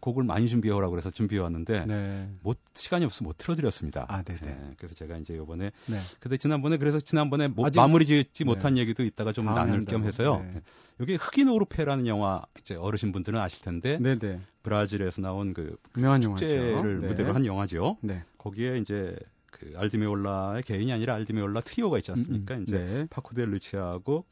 곡을 0.00 0.22
많이 0.22 0.48
준비해 0.48 0.74
오라고 0.74 0.90
그래서 0.90 1.10
준비해 1.10 1.40
왔는데 1.40 1.86
네. 1.86 2.30
못 2.42 2.58
시간이 2.74 3.06
없어 3.06 3.24
못 3.24 3.38
틀어드렸습니다. 3.38 4.04
아, 4.08 4.22
네네. 4.22 4.40
네. 4.42 4.74
그래서 4.76 4.94
제가 4.94 5.16
이제 5.16 5.34
요번에 5.34 5.72
네. 5.86 5.98
근데 6.20 6.36
지난번에 6.36 6.76
그래서 6.76 7.00
지난번에 7.00 7.48
뭐, 7.48 7.70
마무리 7.74 8.04
짓지 8.04 8.44
네. 8.44 8.44
못한 8.44 8.76
얘기도 8.76 9.02
있다가 9.02 9.32
좀 9.32 9.46
나눌 9.46 9.86
겸 9.86 10.04
해서요. 10.04 10.40
네. 10.40 10.60
여기 11.00 11.16
흑인 11.16 11.48
오르페라는 11.48 12.06
영화 12.06 12.42
이제 12.60 12.74
어르신 12.74 13.12
분들은 13.12 13.40
아실 13.40 13.62
텐데 13.62 13.98
네네. 13.98 14.40
브라질에서 14.62 15.22
나온 15.22 15.54
그 15.54 15.76
유명한 15.96 16.20
축제를 16.20 17.00
네. 17.00 17.06
무대로 17.06 17.32
한 17.32 17.46
영화죠. 17.46 17.96
네. 18.02 18.22
거기에 18.36 18.78
이제 18.78 19.16
그 19.54 19.72
알디메올라의 19.76 20.62
개인이 20.64 20.92
아니라 20.92 21.14
알디메올라 21.14 21.60
트리오가 21.60 21.98
있지 21.98 22.10
않습니까? 22.10 22.54
음, 22.54 22.58
음. 22.58 22.62
이제 22.64 22.76
네. 22.76 23.06
파코 23.08 23.36
데 23.36 23.50
루치아하고 23.50 24.26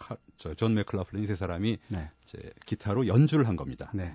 존 0.57 0.75
맥클라플린 0.75 1.27
세 1.27 1.37
사람이 1.37 1.79
네. 1.89 2.11
이제 2.25 2.51
기타로 2.67 3.07
연주를 3.07 3.47
한 3.47 3.57
겁니다. 3.57 3.91
네. 3.95 4.13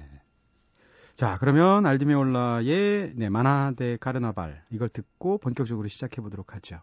자, 1.16 1.38
그러면 1.40 1.86
알디메올라의 1.86 3.14
네, 3.16 3.30
Manhã 3.29 3.78
de 3.78 3.98
Carnaval 4.01 4.63
이걸 4.70 4.90
듣고 4.90 5.38
본격적으로 5.38 5.88
시작해 5.88 6.22
보도록 6.22 6.54
하죠. 6.56 6.82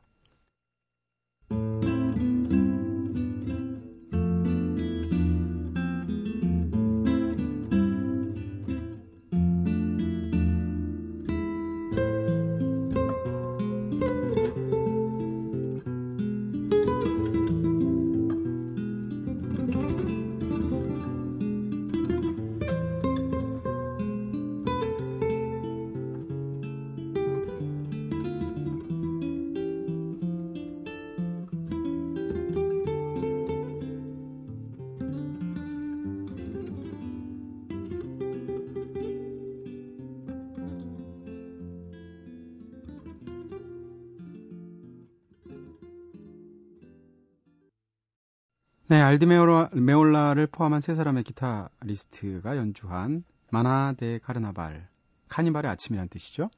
네, 48.95 49.01
알디메올라 49.01 50.35
를 50.35 50.47
포함한 50.47 50.81
세 50.81 50.95
사람의 50.95 51.25
기타리스트가 51.25 52.57
연주한 52.57 53.25
마나 53.51 53.93
데 53.93 54.21
카르나발, 54.23 54.87
카니발의 55.27 55.69
아침이란 55.73 56.09
뜻이죠? 56.09 56.49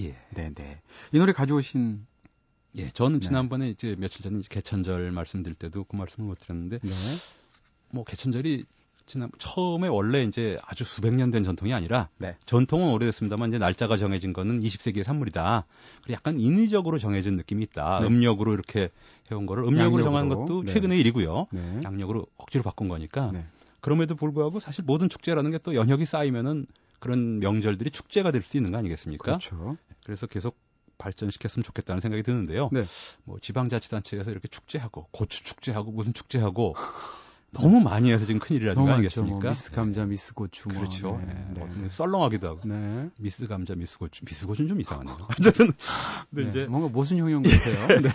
예. 0.00 0.14
네, 0.34 0.52
네. 0.54 0.82
이 1.14 1.18
노래 1.18 1.32
가져오신 1.32 2.06
예, 2.74 2.90
저는 2.90 3.20
네. 3.20 3.26
지난번에 3.26 3.70
이제 3.70 3.96
며칠 3.98 4.22
전에 4.22 4.42
개천절 4.46 5.10
말씀드릴 5.10 5.54
때도 5.54 5.84
그 5.84 5.96
말씀을 5.96 6.28
못 6.28 6.38
드렸는데 6.38 6.80
네. 6.80 6.90
뭐 7.92 8.04
개천절이 8.04 8.66
지난 9.06 9.30
처음에 9.38 9.86
원래 9.88 10.22
이제 10.24 10.58
아주 10.66 10.84
수백 10.84 11.14
년 11.14 11.30
된 11.30 11.44
전통이 11.44 11.72
아니라 11.72 12.08
네. 12.18 12.36
전통은 12.46 12.92
오래됐습니다만 12.92 13.50
이제 13.50 13.58
날짜가 13.58 13.96
정해진 13.96 14.32
거는 14.32 14.60
20세기의 14.60 15.04
산물이다. 15.04 15.64
그리고 16.02 16.12
약간 16.12 16.40
인위적으로 16.40 16.98
정해진 16.98 17.36
느낌이 17.36 17.62
있다. 17.64 18.00
네. 18.00 18.06
음력으로 18.06 18.52
이렇게 18.54 18.90
해온 19.30 19.46
거를 19.46 19.64
음력으로 19.64 20.02
정한 20.02 20.28
것도 20.28 20.64
네. 20.64 20.72
최근의 20.72 20.98
일이고요. 21.00 21.46
네. 21.52 21.80
양력으로 21.84 22.26
억지로 22.36 22.62
바꾼 22.64 22.88
거니까. 22.88 23.30
네. 23.32 23.44
그럼에도 23.80 24.16
불구하고 24.16 24.58
사실 24.58 24.82
모든 24.84 25.08
축제라는 25.08 25.52
게 25.52 25.58
또 25.58 25.74
연혁이 25.76 26.04
쌓이면은 26.06 26.66
그런 26.98 27.38
명절들이 27.38 27.90
축제가 27.90 28.32
될 28.32 28.42
수 28.42 28.56
있는 28.56 28.72
거 28.72 28.78
아니겠습니까? 28.78 29.24
그렇죠. 29.24 29.76
그래서 30.04 30.26
계속 30.26 30.56
발전시켰으면 30.98 31.62
좋겠다는 31.62 32.00
생각이 32.00 32.22
드는데요. 32.24 32.70
네. 32.72 32.84
뭐 33.24 33.38
지방자치단체에서 33.40 34.30
이렇게 34.30 34.48
축제하고 34.48 35.06
고추 35.12 35.44
축제하고 35.44 35.92
무슨 35.92 36.12
축제하고 36.14 36.74
너무 37.62 37.80
많이 37.80 38.12
해서 38.12 38.24
지금 38.24 38.40
큰일이라는 38.40 38.84
거 38.84 38.90
아니겠습니까? 38.90 39.38
뭐 39.38 39.50
미스 39.50 39.70
감자, 39.70 40.02
네. 40.02 40.10
미스 40.10 40.34
고추. 40.34 40.68
뭐. 40.68 40.78
그렇죠. 40.78 41.20
네. 41.26 41.34
네. 41.54 41.60
뭐 41.60 41.88
썰렁하기도 41.88 42.48
하고. 42.48 42.60
네. 42.64 43.08
미스 43.18 43.46
감자, 43.46 43.74
미스 43.74 43.98
고추. 43.98 44.24
미스 44.24 44.46
고추는 44.46 44.68
좀 44.68 44.80
이상하네요. 44.80 45.16
어쨌든 45.38 45.72
네, 46.30 46.44
이제 46.48 46.66
뭔가 46.66 46.88
모순 46.88 47.18
형용 47.18 47.42
같아요. 47.42 47.86
네. 48.00 48.10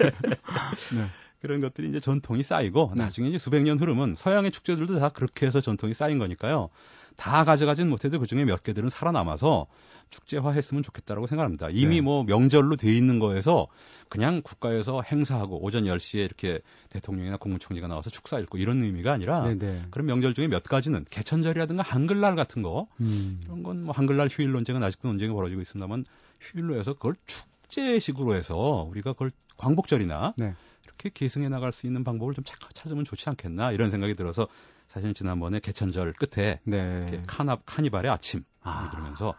네. 0.95 1.07
그런 1.41 1.59
것들이 1.59 1.89
이제 1.89 1.99
전통이 1.99 2.43
쌓이고 2.43 2.93
나중에 2.95 3.29
이제 3.29 3.39
수백 3.39 3.63
년 3.63 3.79
흐르면 3.79 4.15
서양의 4.15 4.51
축제들도 4.51 4.99
다 4.99 5.09
그렇게 5.09 5.47
해서 5.47 5.59
전통이 5.59 5.93
쌓인 5.93 6.19
거니까요. 6.19 6.69
다 7.15 7.43
가져가진 7.43 7.89
못해도 7.89 8.19
그 8.19 8.25
중에 8.25 8.45
몇 8.45 8.63
개들은 8.63 8.89
살아남아서 8.89 9.67
축제화했으면 10.09 10.83
좋겠다라고 10.83 11.27
생각합니다. 11.27 11.69
이미 11.71 11.95
네. 11.97 12.01
뭐 12.01 12.23
명절로 12.23 12.75
돼 12.75 12.93
있는 12.93 13.19
거에서 13.19 13.67
그냥 14.09 14.41
국가에서 14.43 15.01
행사하고 15.01 15.63
오전 15.63 15.85
10시에 15.85 16.19
이렇게 16.19 16.59
대통령이나 16.89 17.37
국무총리가 17.37 17.87
나와서 17.87 18.09
축사 18.09 18.37
읽고 18.39 18.57
이런 18.57 18.81
의미가 18.83 19.13
아니라 19.13 19.45
네, 19.45 19.57
네. 19.57 19.83
그런 19.89 20.07
명절 20.07 20.33
중에 20.33 20.47
몇 20.47 20.63
가지는 20.63 21.05
개천절이라든가 21.09 21.83
한글날 21.83 22.35
같은 22.35 22.61
거 22.61 22.87
음. 22.99 23.39
이런 23.43 23.63
건 23.63 23.81
뭐 23.81 23.93
한글날 23.93 24.27
휴일 24.29 24.51
논쟁은 24.51 24.83
아직도 24.83 25.07
논쟁이 25.07 25.33
벌어지고 25.33 25.61
있습니다만 25.61 26.05
휴일로 26.39 26.77
해서 26.79 26.93
그걸 26.93 27.15
축제식으로 27.25 28.35
해서 28.35 28.55
우리가 28.89 29.13
그걸 29.13 29.31
광복절이나 29.57 30.33
네. 30.37 30.53
이렇게 30.85 31.09
계승해 31.13 31.49
나갈 31.49 31.71
수 31.71 31.87
있는 31.87 32.03
방법을 32.03 32.33
좀 32.33 32.43
찾으면 32.73 33.05
좋지 33.05 33.29
않겠나 33.29 33.71
이런 33.71 33.91
생각이 33.91 34.15
들어서 34.15 34.47
사실 34.91 35.13
지난번에 35.13 35.59
개천절 35.61 36.13
끝에 36.13 36.59
네. 36.65 37.23
카나 37.25 37.55
카니발의 37.65 38.11
아침 38.11 38.43
아. 38.61 38.89
들으면서 38.89 39.33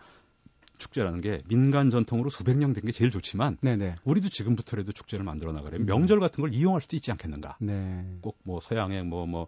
축제라는 0.79 1.21
게 1.21 1.43
민간 1.47 1.91
전통으로 1.91 2.31
수백 2.31 2.57
년 2.57 2.73
된 2.73 2.85
게 2.85 2.91
제일 2.91 3.11
좋지만 3.11 3.59
네네. 3.61 3.97
우리도 4.05 4.31
지금부터라도 4.31 4.93
축제를 4.93 5.25
만들어 5.25 5.53
나가려면 5.53 5.83
음. 5.83 5.87
명절 5.87 6.21
같은 6.21 6.41
걸 6.41 6.53
이용할 6.55 6.81
수도 6.81 6.97
있지 6.97 7.11
않겠는가. 7.13 7.57
네. 7.61 8.05
꼭뭐 8.23 8.61
서양의 8.63 9.05
뭐 9.05 9.27
뭐 9.27 9.47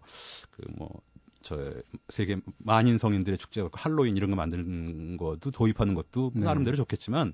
그뭐 0.51 0.89
저 1.41 1.73
세계 2.09 2.37
만인 2.59 2.97
성인들의 2.97 3.37
축제 3.37 3.67
할로윈 3.73 4.15
이런 4.15 4.29
거 4.29 4.35
만드는 4.35 5.17
것도 5.17 5.51
도입하는 5.51 5.93
것도 5.95 6.31
네. 6.35 6.45
나름대로 6.45 6.77
좋겠지만 6.77 7.33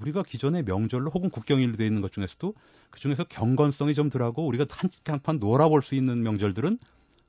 우리가 0.00 0.22
기존의 0.22 0.64
명절로 0.64 1.10
혹은 1.10 1.30
국경일로 1.30 1.76
되어 1.76 1.86
있는 1.86 2.00
것 2.00 2.12
중에서도 2.12 2.54
그 2.90 3.00
중에서 3.00 3.24
경건성이 3.24 3.94
좀 3.94 4.08
덜하고 4.08 4.46
우리가 4.46 4.66
한, 4.70 4.90
한판 5.04 5.38
놀아볼 5.38 5.82
수 5.82 5.94
있는 5.94 6.22
명절들은 6.22 6.78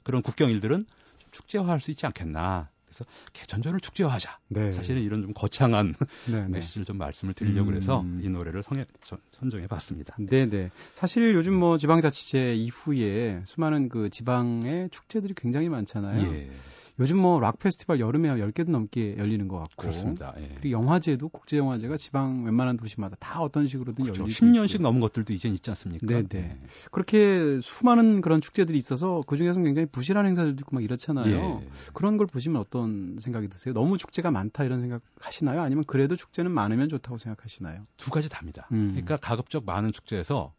그런 0.05 0.21
국경일들은 0.21 0.85
축제화할 1.31 1.81
수 1.81 1.91
있지 1.91 2.05
않겠나. 2.05 2.69
그래서 2.85 3.03
개천절을 3.33 3.81
축제화하자. 3.81 4.39
네. 4.49 4.71
사실은 4.71 5.01
이런 5.01 5.23
좀 5.23 5.33
거창한 5.33 5.95
네, 6.31 6.43
네. 6.43 6.47
메시지를 6.47 6.85
좀 6.85 6.97
말씀을 6.97 7.33
드리려고 7.33 7.71
음. 7.71 7.75
해서 7.75 8.05
이 8.21 8.29
노래를 8.29 8.63
성해, 8.63 8.85
선정해 9.31 9.67
봤습니다. 9.67 10.15
네, 10.17 10.45
네. 10.45 10.69
사실 10.93 11.33
요즘 11.33 11.55
뭐 11.55 11.77
지방자치제 11.77 12.55
이후에 12.55 13.41
수많은 13.45 13.89
그 13.89 14.09
지방의 14.09 14.89
축제들이 14.91 15.33
굉장히 15.35 15.67
많잖아요. 15.67 16.33
예. 16.33 16.49
요즘 16.99 17.17
뭐 17.17 17.39
락 17.39 17.59
페스티벌 17.59 17.99
여름에 17.99 18.29
10개도 18.29 18.71
넘게 18.71 19.17
열리는 19.17 19.47
것 19.47 19.57
같고. 19.59 19.75
그렇습니다. 19.75 20.33
예. 20.37 20.47
그리고 20.59 20.71
영화제도 20.71 21.27
국제 21.29 21.57
영화제가 21.57 21.97
지방 21.97 22.45
웬만한 22.45 22.77
도시마다 22.77 23.15
다 23.19 23.41
어떤 23.41 23.67
식으로든 23.67 24.05
그렇죠. 24.05 24.23
열리고 24.23 24.35
10년씩 24.35 24.81
넘은 24.81 25.01
것들도 25.01 25.33
이제 25.33 25.49
있지 25.49 25.69
않습니까? 25.69 26.05
네, 26.07 26.23
네. 26.23 26.59
그렇게 26.91 27.59
수많은 27.61 28.21
그런 28.21 28.41
축제들이 28.41 28.77
있어서 28.77 29.21
그중에서 29.27 29.61
굉장히 29.61 29.87
부실한 29.87 30.25
행사들도 30.25 30.61
있고 30.61 30.75
막 30.75 30.83
이렇잖아요. 30.83 31.61
예. 31.63 31.69
그런 31.93 32.17
걸 32.17 32.27
보시면 32.27 32.61
어떤 32.61 33.17
생각이 33.19 33.47
드세요? 33.49 33.73
너무 33.73 33.97
축제가 33.97 34.31
많다 34.31 34.63
이런 34.63 34.81
생각 34.81 35.01
하시나요? 35.19 35.61
아니면 35.61 35.83
그래도 35.85 36.15
축제는 36.15 36.51
많으면 36.51 36.89
좋다고 36.89 37.17
생각하시나요? 37.17 37.85
두 37.97 38.11
가지 38.11 38.29
답니다. 38.29 38.67
음. 38.71 38.89
그러니까 38.91 39.17
가급적 39.17 39.65
많은 39.65 39.91
축제에서 39.91 40.53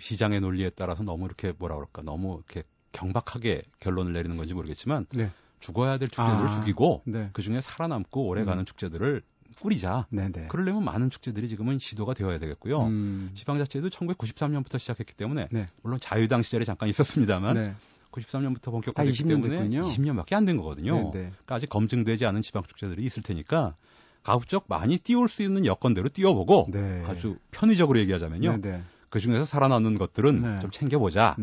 시장의 0.00 0.40
논리에 0.40 0.70
따라서 0.76 1.02
너무 1.02 1.26
이렇게 1.26 1.52
뭐라 1.58 1.76
그럴까 1.76 2.02
너무 2.02 2.36
이렇게 2.36 2.62
경박하게 2.92 3.62
결론을 3.80 4.12
내리는 4.12 4.36
건지 4.36 4.54
모르겠지만 4.54 5.06
네. 5.12 5.30
죽어야 5.60 5.98
될 5.98 6.08
축제들을 6.08 6.48
아, 6.48 6.50
죽이고 6.50 7.02
네. 7.06 7.30
그 7.32 7.42
중에 7.42 7.60
살아남고 7.60 8.26
오래가는 8.26 8.62
음. 8.62 8.64
축제들을 8.64 9.22
꾸리자. 9.60 10.06
네네. 10.10 10.48
그러려면 10.48 10.84
많은 10.84 11.08
축제들이 11.10 11.48
지금은 11.48 11.78
시도가 11.78 12.14
되어야 12.14 12.38
되겠고요. 12.38 12.82
음. 12.84 13.30
지방자치도 13.34 13.88
1993년부터 13.88 14.78
시작했기 14.78 15.14
때문에 15.14 15.48
네. 15.50 15.68
물론 15.82 15.98
자유당 16.00 16.42
시절에 16.42 16.64
잠깐 16.64 16.88
있었습니다만 16.90 17.54
네. 17.54 17.74
93년부터 18.12 18.70
본격화됐기 18.70 19.24
때문에 19.24 19.48
됐군요. 19.56 19.82
20년밖에 19.82 20.34
안 20.34 20.44
된 20.44 20.56
거거든요. 20.56 21.10
네네. 21.10 21.10
그러니까 21.30 21.54
아직 21.54 21.68
검증되지 21.68 22.26
않은 22.26 22.42
지방 22.42 22.62
축제들이 22.64 23.02
있을 23.04 23.22
테니까 23.22 23.74
가급적 24.22 24.64
많이 24.68 24.98
띄울 24.98 25.28
수 25.28 25.42
있는 25.42 25.66
여건대로 25.66 26.08
띄워보고 26.08 26.68
네. 26.72 27.02
아주 27.06 27.36
편의적으로 27.50 27.98
얘기하자면요. 28.00 28.60
네네. 28.60 28.82
그 29.08 29.20
중에서 29.20 29.44
살아남는 29.44 29.94
것들은 29.98 30.42
네. 30.42 30.60
좀 30.60 30.70
챙겨보자. 30.70 31.36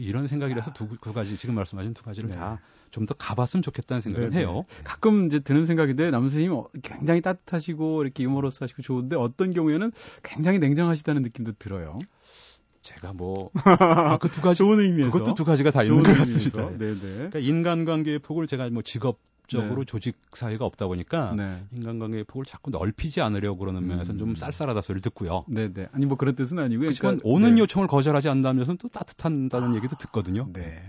네. 0.00 0.06
이런 0.06 0.26
생각이라서 0.26 0.72
두, 0.72 0.88
두 1.00 1.12
가지 1.12 1.36
지금 1.36 1.54
말씀하신 1.54 1.94
두 1.94 2.02
가지를 2.02 2.30
네. 2.30 2.36
다좀 2.36 3.06
더 3.06 3.14
가봤으면 3.14 3.62
좋겠다는 3.62 4.00
생각을 4.00 4.30
네네. 4.30 4.40
해요. 4.42 4.64
가끔 4.84 5.26
이제 5.26 5.38
드는 5.40 5.66
생각인데 5.66 6.10
남 6.10 6.22
선생님 6.22 6.52
어, 6.52 6.66
굉장히 6.82 7.20
따뜻하시고 7.20 8.02
이렇게 8.02 8.24
유머러스 8.24 8.64
하시고 8.64 8.82
좋은데 8.82 9.16
어떤 9.16 9.52
경우에는 9.52 9.92
굉장히 10.22 10.58
냉정하시다는 10.58 11.22
느낌도 11.22 11.52
들어요. 11.58 11.98
제가 12.82 13.12
뭐 13.12 13.50
그 14.20 14.28
두 14.30 14.40
가지 14.40 14.58
좋은 14.58 14.80
의미에서 14.80 15.10
그것도 15.10 15.34
두 15.34 15.44
가지가 15.44 15.70
다 15.70 15.82
있는 15.82 16.02
것 16.02 16.16
같습니다. 16.16 16.70
네네. 16.78 16.98
그러니까 16.98 17.38
인간관계의 17.38 18.20
폭을 18.20 18.46
제가 18.46 18.70
뭐 18.70 18.82
직업 18.82 19.18
적으로 19.50 19.82
네. 19.82 19.84
조직 19.84 20.16
사회가 20.32 20.64
없다 20.64 20.86
보니까 20.86 21.34
네. 21.36 21.62
인간관계의 21.72 22.24
폭을 22.24 22.44
자꾸 22.44 22.70
넓히지 22.70 23.20
않으려고 23.20 23.58
그러는 23.58 23.86
면에서는 23.86 24.18
좀 24.18 24.30
음. 24.30 24.34
쌀쌀하다 24.34 24.80
소리를 24.82 25.02
듣고요. 25.02 25.44
네네. 25.48 25.72
네. 25.72 25.88
아니 25.92 26.06
뭐 26.06 26.16
그런 26.16 26.34
뜻은 26.36 26.58
아니고요. 26.58 26.90
그러니까, 26.98 27.20
오는 27.24 27.54
네. 27.54 27.60
요청을 27.60 27.88
거절하지 27.88 28.28
않는다는 28.28 28.53
면에서는 28.53 28.78
또 28.78 28.88
따뜻하다는 28.88 29.72
아, 29.72 29.74
얘기도 29.76 29.96
듣거든요. 29.96 30.48
네. 30.52 30.82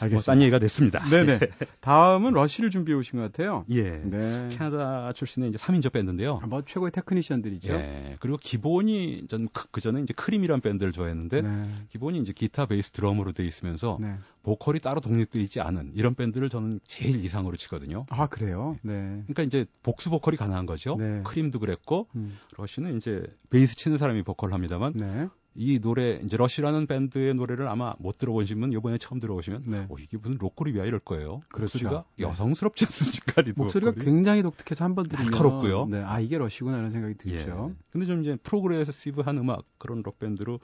알겠습니다. 0.00 0.34
뭐, 0.34 0.42
얘기가 0.42 0.58
됐습니다. 0.58 1.08
네네. 1.08 1.38
다음은 1.80 2.32
Rush를 2.32 2.70
준비해 2.70 2.96
오신 2.98 3.18
것 3.18 3.32
같아요. 3.32 3.64
예. 3.70 3.90
네. 3.90 4.48
캐나다 4.52 5.12
출신의 5.12 5.50
이제 5.50 5.58
3인조 5.58 5.92
밴드인데요. 5.92 6.40
아, 6.42 6.46
뭐 6.46 6.62
최고의 6.64 6.92
테크니션들이죠. 6.92 7.72
예. 7.72 8.16
그리고 8.20 8.38
기본이 8.38 9.26
전그 9.28 9.80
전에 9.80 10.00
이제 10.02 10.12
Cream이란 10.14 10.60
밴드를 10.60 10.92
좋아했는데 10.92 11.42
네. 11.42 11.68
기본이 11.90 12.18
이제 12.18 12.32
기타, 12.32 12.66
베이스, 12.66 12.90
드럼으로 12.90 13.32
돼 13.32 13.44
있으면서 13.44 13.98
네. 14.00 14.14
보컬이 14.42 14.80
따로 14.80 15.00
독립되어 15.00 15.42
있지 15.42 15.60
않은 15.60 15.92
이런 15.94 16.14
밴드를 16.14 16.48
저는 16.48 16.80
제일 16.84 17.22
이상으로 17.22 17.56
치거든요. 17.56 18.06
아 18.10 18.28
그래요? 18.28 18.76
네. 18.82 18.92
그러니까 19.26 19.42
이제 19.42 19.66
복수 19.82 20.10
보컬이 20.10 20.36
가능한 20.36 20.66
거죠. 20.66 20.96
네. 20.98 21.22
Cream도 21.24 21.58
그랬고 21.58 22.08
음. 22.16 22.38
Rush는 22.56 22.96
이제 22.96 23.22
베이스 23.50 23.76
치는 23.76 23.98
사람이 23.98 24.22
보컬을 24.22 24.54
합니다만 24.54 24.92
네. 24.94 25.28
이 25.60 25.80
노래 25.80 26.20
이제 26.24 26.36
Rush라는 26.36 26.86
밴드의 26.86 27.34
노래를 27.34 27.66
아마 27.66 27.92
못 27.98 28.16
들어보시면 28.16 28.72
이번에 28.72 28.96
처음 28.98 29.18
들어보시면 29.18 29.64
네. 29.66 29.86
어, 29.88 29.96
이게 29.98 30.16
무슨 30.16 30.38
록그룹이야 30.38 30.84
이럴 30.84 31.00
거예요. 31.00 31.40
목소리가 31.52 32.04
네. 32.16 32.24
여성스럽지 32.24 32.84
않습니까? 32.84 33.42
목소리가 33.56 33.90
보컬이. 33.90 34.04
굉장히 34.04 34.42
독특해서 34.42 34.84
한 34.84 34.94
번 34.94 35.08
들으면 35.08 35.32
날카롭고요. 35.32 35.86
네, 35.86 36.02
아 36.04 36.20
이게 36.20 36.38
Rush구나 36.38 36.78
이런 36.78 36.90
생각이 36.90 37.14
들죠. 37.16 37.70
예. 37.72 37.74
근데 37.90 38.06
좀 38.06 38.22
이제 38.22 38.36
progressive한 38.36 39.36
음악 39.38 39.64
그런 39.78 40.02
록 40.04 40.20
밴드로 40.20 40.60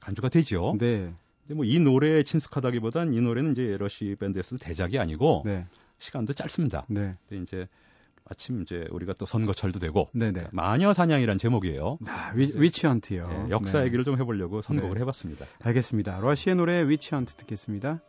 간주가 0.00 0.28
되죠. 0.28 0.76
네. 0.78 1.14
근데 1.46 1.54
뭐 1.54 1.64
이 1.64 1.78
노래에 1.78 2.22
친숙하다기보단 2.22 3.14
이 3.14 3.20
노래는 3.22 3.52
이제 3.52 3.76
러시 3.78 4.16
밴드에서 4.20 4.58
대작이 4.58 4.98
아니고 4.98 5.42
네. 5.46 5.64
시간도 5.98 6.34
짧습니다. 6.34 6.84
네. 6.88 7.14
근데 7.28 7.42
이제 7.42 7.68
마침 8.28 8.62
이제 8.62 8.86
우리가 8.90 9.14
또 9.14 9.26
선거철도 9.26 9.78
되고 9.78 10.08
네네. 10.12 10.48
마녀 10.52 10.92
사냥이란 10.92 11.38
제목이에요. 11.38 11.98
아, 12.06 12.32
위, 12.34 12.50
위치헌트요. 12.54 13.28
네, 13.28 13.50
역사 13.50 13.80
네. 13.80 13.86
얘기를 13.86 14.04
좀 14.04 14.18
해보려고 14.18 14.62
선곡을 14.62 14.94
네. 14.94 15.00
해봤습니다. 15.00 15.46
알겠습니다. 15.62 16.18
러시의 16.20 16.56
노래 16.56 16.88
위치헌트 16.88 17.34
듣겠습니다. 17.34 18.00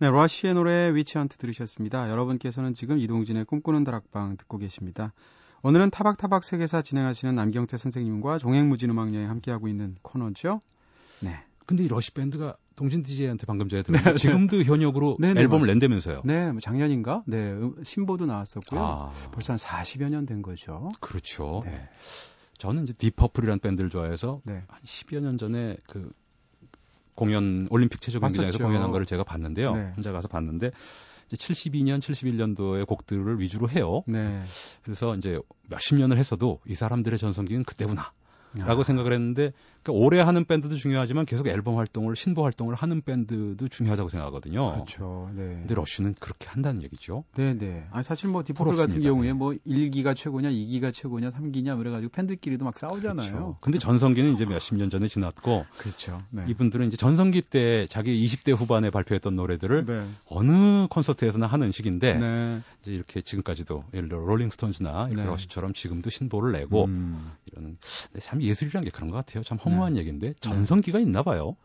네, 0.00 0.08
Rush의 0.10 0.54
노래 0.54 0.94
Witch 0.94 1.18
Hunt 1.18 1.38
들으셨습니다. 1.38 2.08
여러분께서는 2.10 2.72
지금 2.72 2.98
이동진의 2.98 3.44
꿈꾸는 3.46 3.82
다락방 3.84 4.36
듣고 4.36 4.58
계십니다. 4.58 5.12
오늘은 5.62 5.90
타박타박 5.90 6.44
세계사 6.44 6.82
진행하시는 6.82 7.34
남경태 7.34 7.76
선생님과 7.76 8.38
종횡무진 8.38 8.90
음악 8.90 9.12
여행 9.14 9.28
함께하고 9.28 9.66
있는 9.66 9.96
코너죠. 10.02 10.60
네. 11.20 11.40
근데 11.66 11.82
이 11.84 11.88
러시 11.88 12.12
밴드가 12.14 12.56
동진 12.76 13.02
DJ한테 13.02 13.44
방금 13.46 13.68
전에 13.68 13.82
들었는데 13.82 14.10
네, 14.10 14.12
네, 14.14 14.18
지금도 14.18 14.62
현역으로 14.62 15.16
네, 15.18 15.34
네, 15.34 15.40
앨범을 15.40 15.66
맞습니다. 15.66 15.72
낸다면서요? 15.74 16.22
네, 16.24 16.52
뭐 16.52 16.60
작년인가? 16.60 17.24
네, 17.26 17.50
음, 17.50 17.74
신보도 17.82 18.26
나왔었고요. 18.26 18.80
아. 18.80 19.10
벌써 19.32 19.52
한 19.54 19.58
40여 19.58 20.08
년 20.10 20.26
된 20.26 20.42
거죠. 20.42 20.90
그렇죠. 21.00 21.60
네. 21.64 21.88
저는 22.58 22.84
이제 22.84 22.92
Deep 22.92 23.08
Purple이라는 23.08 23.58
밴드를 23.58 23.90
좋아해서 23.90 24.40
네. 24.44 24.62
한 24.68 24.80
10여 24.84 25.20
년 25.20 25.38
전에 25.38 25.76
그 25.88 26.12
공연 27.18 27.66
올림픽 27.70 28.00
체조 28.00 28.20
경기장에서 28.20 28.58
공연한 28.58 28.92
거를 28.92 29.04
제가 29.04 29.24
봤는데요. 29.24 29.74
네. 29.74 29.92
혼자 29.96 30.12
가서 30.12 30.28
봤는데 30.28 30.70
이제 31.26 31.36
72년, 31.36 31.98
71년도의 31.98 32.86
곡들을 32.86 33.40
위주로 33.40 33.68
해요. 33.68 34.04
네. 34.06 34.44
그래서 34.84 35.16
이제 35.16 35.40
몇십 35.68 35.98
년을 35.98 36.16
했어도 36.16 36.60
이 36.64 36.76
사람들의 36.76 37.18
전성기는 37.18 37.64
그때구나. 37.64 38.12
라고 38.56 38.80
아. 38.80 38.84
생각을 38.84 39.12
했는데 39.12 39.52
그러니까 39.88 39.92
오래 39.92 40.20
하는 40.20 40.44
밴드도 40.44 40.76
중요하지만 40.76 41.24
계속 41.24 41.48
앨범 41.48 41.78
활동을 41.78 42.14
신보 42.14 42.44
활동을 42.44 42.74
하는 42.74 43.00
밴드도 43.00 43.68
중요하다고 43.68 44.10
생각하거든요. 44.10 44.72
그렇죠. 44.72 45.30
네. 45.34 45.42
근데 45.42 45.74
러쉬는 45.74 46.14
그렇게 46.20 46.48
한다는 46.48 46.82
얘기죠. 46.82 47.24
네, 47.34 47.54
네. 47.54 47.86
아니 47.90 48.02
사실 48.02 48.28
뭐 48.28 48.42
디폴 48.44 48.76
같은 48.76 49.00
경우에 49.00 49.32
뭐 49.32 49.54
1기가 49.66 50.14
최고냐, 50.14 50.50
2기가 50.50 50.92
최고냐, 50.92 51.30
3기냐 51.30 51.78
그래 51.78 51.90
가지고 51.90 52.12
팬들끼리도 52.12 52.64
막 52.64 52.78
싸우잖아요. 52.78 53.30
그렇죠. 53.30 53.56
근데 53.60 53.78
전성기는 53.78 54.34
이제 54.34 54.44
몇십 54.44 54.76
년 54.76 54.90
전에 54.90 55.08
지났고 55.08 55.64
그렇죠. 55.78 56.22
네. 56.30 56.44
이분들은 56.48 56.86
이제 56.88 56.96
전성기 56.96 57.42
때 57.42 57.86
자기 57.88 58.26
20대 58.26 58.54
후반에 58.54 58.90
발표했던 58.90 59.34
노래들을 59.34 59.86
네. 59.86 60.06
어느 60.26 60.86
콘서트에서나 60.88 61.46
하는 61.46 61.72
식인데 61.72 62.14
네. 62.14 62.60
이제 62.82 62.92
이렇게 62.92 63.22
지금까지도 63.22 63.84
예를 63.94 64.08
들어 64.08 64.20
롤링스톤즈나 64.20 65.08
네. 65.14 65.24
러쉬처럼 65.24 65.72
지금도 65.72 66.10
신보를 66.10 66.52
내고 66.52 66.84
음. 66.84 67.32
이런 67.52 67.78
참 68.20 68.42
예술이란 68.42 68.84
게 68.84 68.90
그런 68.90 69.10
것 69.10 69.16
같아요. 69.16 69.42
참 69.44 69.56
허무 69.58 69.77
한 69.84 69.94
네. 69.94 70.00
얘기인데 70.00 70.34
전성기가 70.40 70.98
있나 70.98 71.22
봐요. 71.22 71.56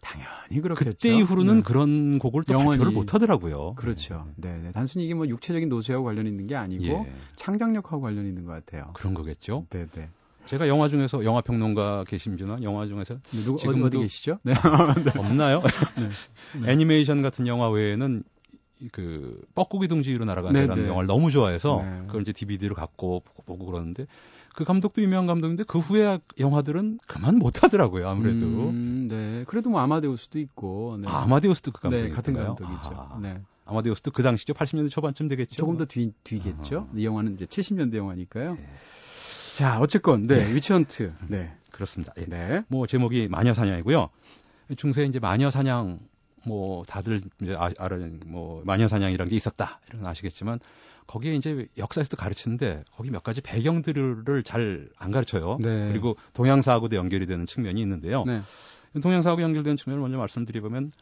당연히 0.00 0.62
그렇겠죠. 0.62 0.90
그때 0.90 1.14
이후로는 1.14 1.56
네. 1.56 1.62
그런 1.62 2.18
곡을 2.18 2.44
또 2.44 2.54
영원히 2.54 2.78
발표를 2.78 2.92
못 2.92 3.14
하더라고요. 3.14 3.74
그렇죠. 3.74 4.28
네, 4.36 4.60
네. 4.62 4.72
단순히 4.72 5.04
이게 5.04 5.14
뭐 5.14 5.26
육체적인 5.26 5.68
노쇠하고 5.68 6.04
관련 6.04 6.26
있는 6.26 6.46
게 6.46 6.54
아니고 6.54 6.84
예. 6.84 7.12
창작력하고 7.36 8.00
관련 8.00 8.26
있는 8.26 8.44
것 8.44 8.52
같아요. 8.52 8.90
그런 8.94 9.14
거겠죠. 9.14 9.66
네, 9.70 9.86
네. 9.92 10.08
제가 10.46 10.68
영화 10.68 10.88
중에서 10.88 11.24
영화 11.24 11.40
평론가 11.40 12.04
계심주나 12.06 12.58
영화 12.62 12.86
중에서 12.86 13.18
누구 13.32 13.58
지금 13.58 13.82
어디 13.82 13.98
계시죠? 13.98 14.38
네. 14.44 14.54
없나요? 15.18 15.62
네. 16.62 16.72
애니메이션 16.72 17.20
같은 17.20 17.46
영화 17.48 17.68
외에는 17.68 18.22
그 18.92 19.42
뻐꾸기 19.54 19.88
둥지로 19.88 20.24
날아가는 20.24 20.68
네, 20.68 20.74
네. 20.74 20.88
영화를 20.88 21.06
너무 21.06 21.30
좋아해서 21.30 21.80
네. 21.82 22.06
그걸 22.06 22.22
이제 22.22 22.32
DVD로 22.32 22.74
갖고 22.74 23.22
보고 23.46 23.66
그러는데 23.66 24.06
그 24.56 24.64
감독도 24.64 25.02
유명한 25.02 25.26
감독인데 25.26 25.64
그 25.64 25.78
후에 25.78 26.18
영화들은 26.40 26.98
그만 27.06 27.36
못 27.36 27.62
하더라고요 27.62 28.08
아무래도. 28.08 28.46
음, 28.46 29.06
네. 29.06 29.44
그래도 29.46 29.68
뭐 29.68 29.80
아마데우스도 29.82 30.38
있고. 30.38 30.96
네. 30.98 31.06
아, 31.06 31.22
아마데우스도 31.24 31.72
그 31.72 31.82
감독이 31.82 32.04
네, 32.04 32.08
같은 32.08 32.32
감독이죠. 32.32 32.90
아, 32.94 33.18
네. 33.20 33.42
아마데우스도 33.66 34.12
그 34.12 34.22
당시죠. 34.22 34.54
80년대 34.54 34.90
초반쯤 34.90 35.28
되겠죠. 35.28 35.56
조금 35.56 35.76
더 35.76 35.84
뒤, 35.84 36.10
뒤겠죠. 36.24 36.88
아. 36.90 36.94
이 36.96 37.04
영화는 37.04 37.34
이제 37.34 37.44
70년대 37.44 37.96
영화니까요. 37.96 38.54
네. 38.54 38.68
자, 39.52 39.78
어쨌건 39.78 40.26
네, 40.26 40.46
네. 40.46 40.54
위치헌트. 40.54 41.12
네. 41.28 41.54
그렇습니다. 41.70 42.14
예. 42.16 42.24
네. 42.24 42.62
뭐 42.68 42.86
제목이 42.86 43.28
마녀 43.28 43.52
사냥이고요. 43.52 44.08
중세 44.78 45.04
이제 45.04 45.18
마녀 45.18 45.50
사냥 45.50 46.00
뭐 46.46 46.82
다들 46.84 47.20
이제 47.42 47.54
아, 47.58 47.70
아는 47.78 48.20
뭐 48.24 48.62
마녀 48.64 48.88
사냥이라는 48.88 49.28
게 49.28 49.36
있었다. 49.36 49.80
이런 49.90 50.06
아시겠지만 50.06 50.60
거기에 51.06 51.34
이제 51.34 51.68
역사에서도 51.78 52.16
가르치는데 52.16 52.84
거기 52.96 53.10
몇 53.10 53.22
가지 53.22 53.40
배경들을 53.40 54.42
잘 54.44 54.88
안 54.98 55.10
가르쳐요. 55.10 55.58
네. 55.60 55.88
그리고 55.88 56.16
동양사하고도 56.32 56.96
연결이 56.96 57.26
되는 57.26 57.46
측면이 57.46 57.80
있는데요. 57.80 58.24
네. 58.24 58.42
동양사하고 59.00 59.42
연결되는 59.42 59.76
측면을 59.76 60.00
먼저 60.00 60.16
말씀드리면 60.18 60.92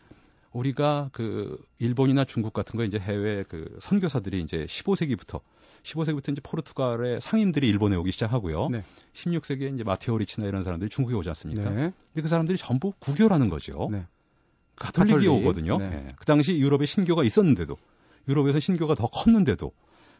우리가 0.52 1.10
그 1.12 1.58
일본이나 1.78 2.24
중국 2.24 2.52
같은 2.52 2.76
거 2.76 2.84
이제 2.84 2.98
해외 2.98 3.44
그 3.48 3.76
선교사들이 3.80 4.40
이제 4.42 4.66
15세기부터 4.66 5.40
15세기부터 5.82 6.32
이제 6.32 6.40
포르투갈의 6.42 7.20
상인들이 7.20 7.68
일본에 7.68 7.96
오기 7.96 8.12
시작하고요. 8.12 8.68
네. 8.68 8.84
16세기에 9.14 9.74
이제 9.74 9.84
마테오 9.84 10.18
리치나 10.18 10.46
이런 10.46 10.62
사람들이 10.62 10.90
중국에 10.90 11.14
오지 11.16 11.28
않습니까? 11.30 11.70
네. 11.70 11.92
근데 12.12 12.22
그 12.22 12.28
사람들이 12.28 12.56
전부 12.58 12.92
구교라는 13.00 13.48
거죠. 13.50 13.88
네. 13.90 14.06
가톨릭이 14.76 15.26
가톨릭. 15.26 15.30
오거든요. 15.30 15.78
네. 15.78 15.88
네. 15.90 16.12
그 16.16 16.24
당시 16.24 16.56
유럽에 16.56 16.86
신교가 16.86 17.22
있었는데도 17.24 17.76
유럽에서 18.28 18.60
신교가 18.60 18.94
더 18.94 19.06
컸는데도 19.06 19.72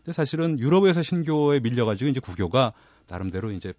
근데 0.04 0.12
사실은 0.12 0.58
유럽에서 0.58 1.02
신교에 1.02 1.60
밀려가지고 1.60 2.10
이제 2.10 2.20
구교가 2.20 2.74
나름대로 3.08 3.52
이제 3.52 3.72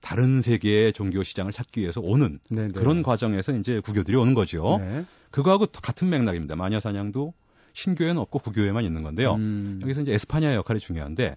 다른 0.00 0.40
세계의 0.40 0.92
종교 0.92 1.24
시장을 1.24 1.50
찾기 1.50 1.80
위해서 1.80 2.00
오는 2.00 2.38
네네. 2.48 2.68
네. 2.68 2.72
그런 2.72 3.02
과정에서 3.02 3.52
이제 3.56 3.80
구교들이 3.80 4.16
오는 4.16 4.34
거죠. 4.34 4.78
네. 4.80 5.04
그거하고 5.32 5.66
같은 5.66 6.08
맥락입니다. 6.08 6.54
마녀 6.54 6.78
사냥도 6.78 7.34
신교에는 7.72 8.18
없고 8.18 8.38
구교에만 8.38 8.84
있는 8.84 9.02
건데요. 9.02 9.34
음. 9.34 9.80
여기서 9.82 10.02
이제 10.02 10.14
에스파냐의 10.14 10.54
역할이 10.54 10.78
중요한데 10.78 11.36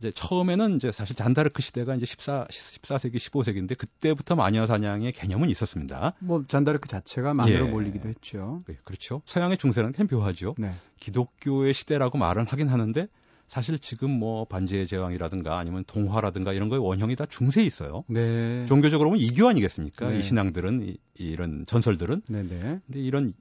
이제 0.00 0.10
처음에는 0.12 0.76
이제 0.76 0.90
사실 0.90 1.14
잔다르크 1.14 1.62
시대가 1.62 1.94
이제 1.94 2.04
14, 2.04 2.46
14세기, 2.50 3.16
15세기인데 3.16 3.78
그때부터 3.78 4.34
마녀 4.34 4.66
사냥의 4.66 5.12
개념은 5.12 5.48
있었습니다. 5.50 6.14
뭐 6.18 6.44
잔다르크 6.48 6.88
자체가 6.88 7.32
마녀로 7.32 7.68
예. 7.68 7.70
몰리기도 7.70 8.08
했죠. 8.08 8.64
네, 8.66 8.76
그렇죠. 8.82 9.22
서양의 9.24 9.56
중세라는 9.58 9.92
게 9.92 10.02
묘하죠. 10.12 10.56
네. 10.58 10.72
기독교의 10.98 11.72
시대라고 11.72 12.18
말은 12.18 12.46
하긴 12.48 12.68
하는데 12.68 13.06
사실 13.54 13.78
지금 13.78 14.10
뭐 14.10 14.46
반지의 14.46 14.88
제왕이라든가 14.88 15.56
아니면 15.60 15.84
동화라든가 15.86 16.52
이런 16.52 16.68
거의 16.68 16.82
원형이 16.82 17.14
다 17.14 17.24
중세에 17.24 17.62
있어요. 17.62 18.02
네. 18.08 18.66
종교적으로 18.66 19.10
보면 19.10 19.24
이교 19.24 19.46
아니겠습니까? 19.46 20.10
네. 20.10 20.18
이 20.18 20.22
신앙들은 20.24 20.82
이, 20.82 20.96
이런 21.14 21.64
전설들은. 21.64 22.22
네네. 22.28 22.48
네. 22.48 22.80
근데 22.84 23.00
이런 23.00 23.32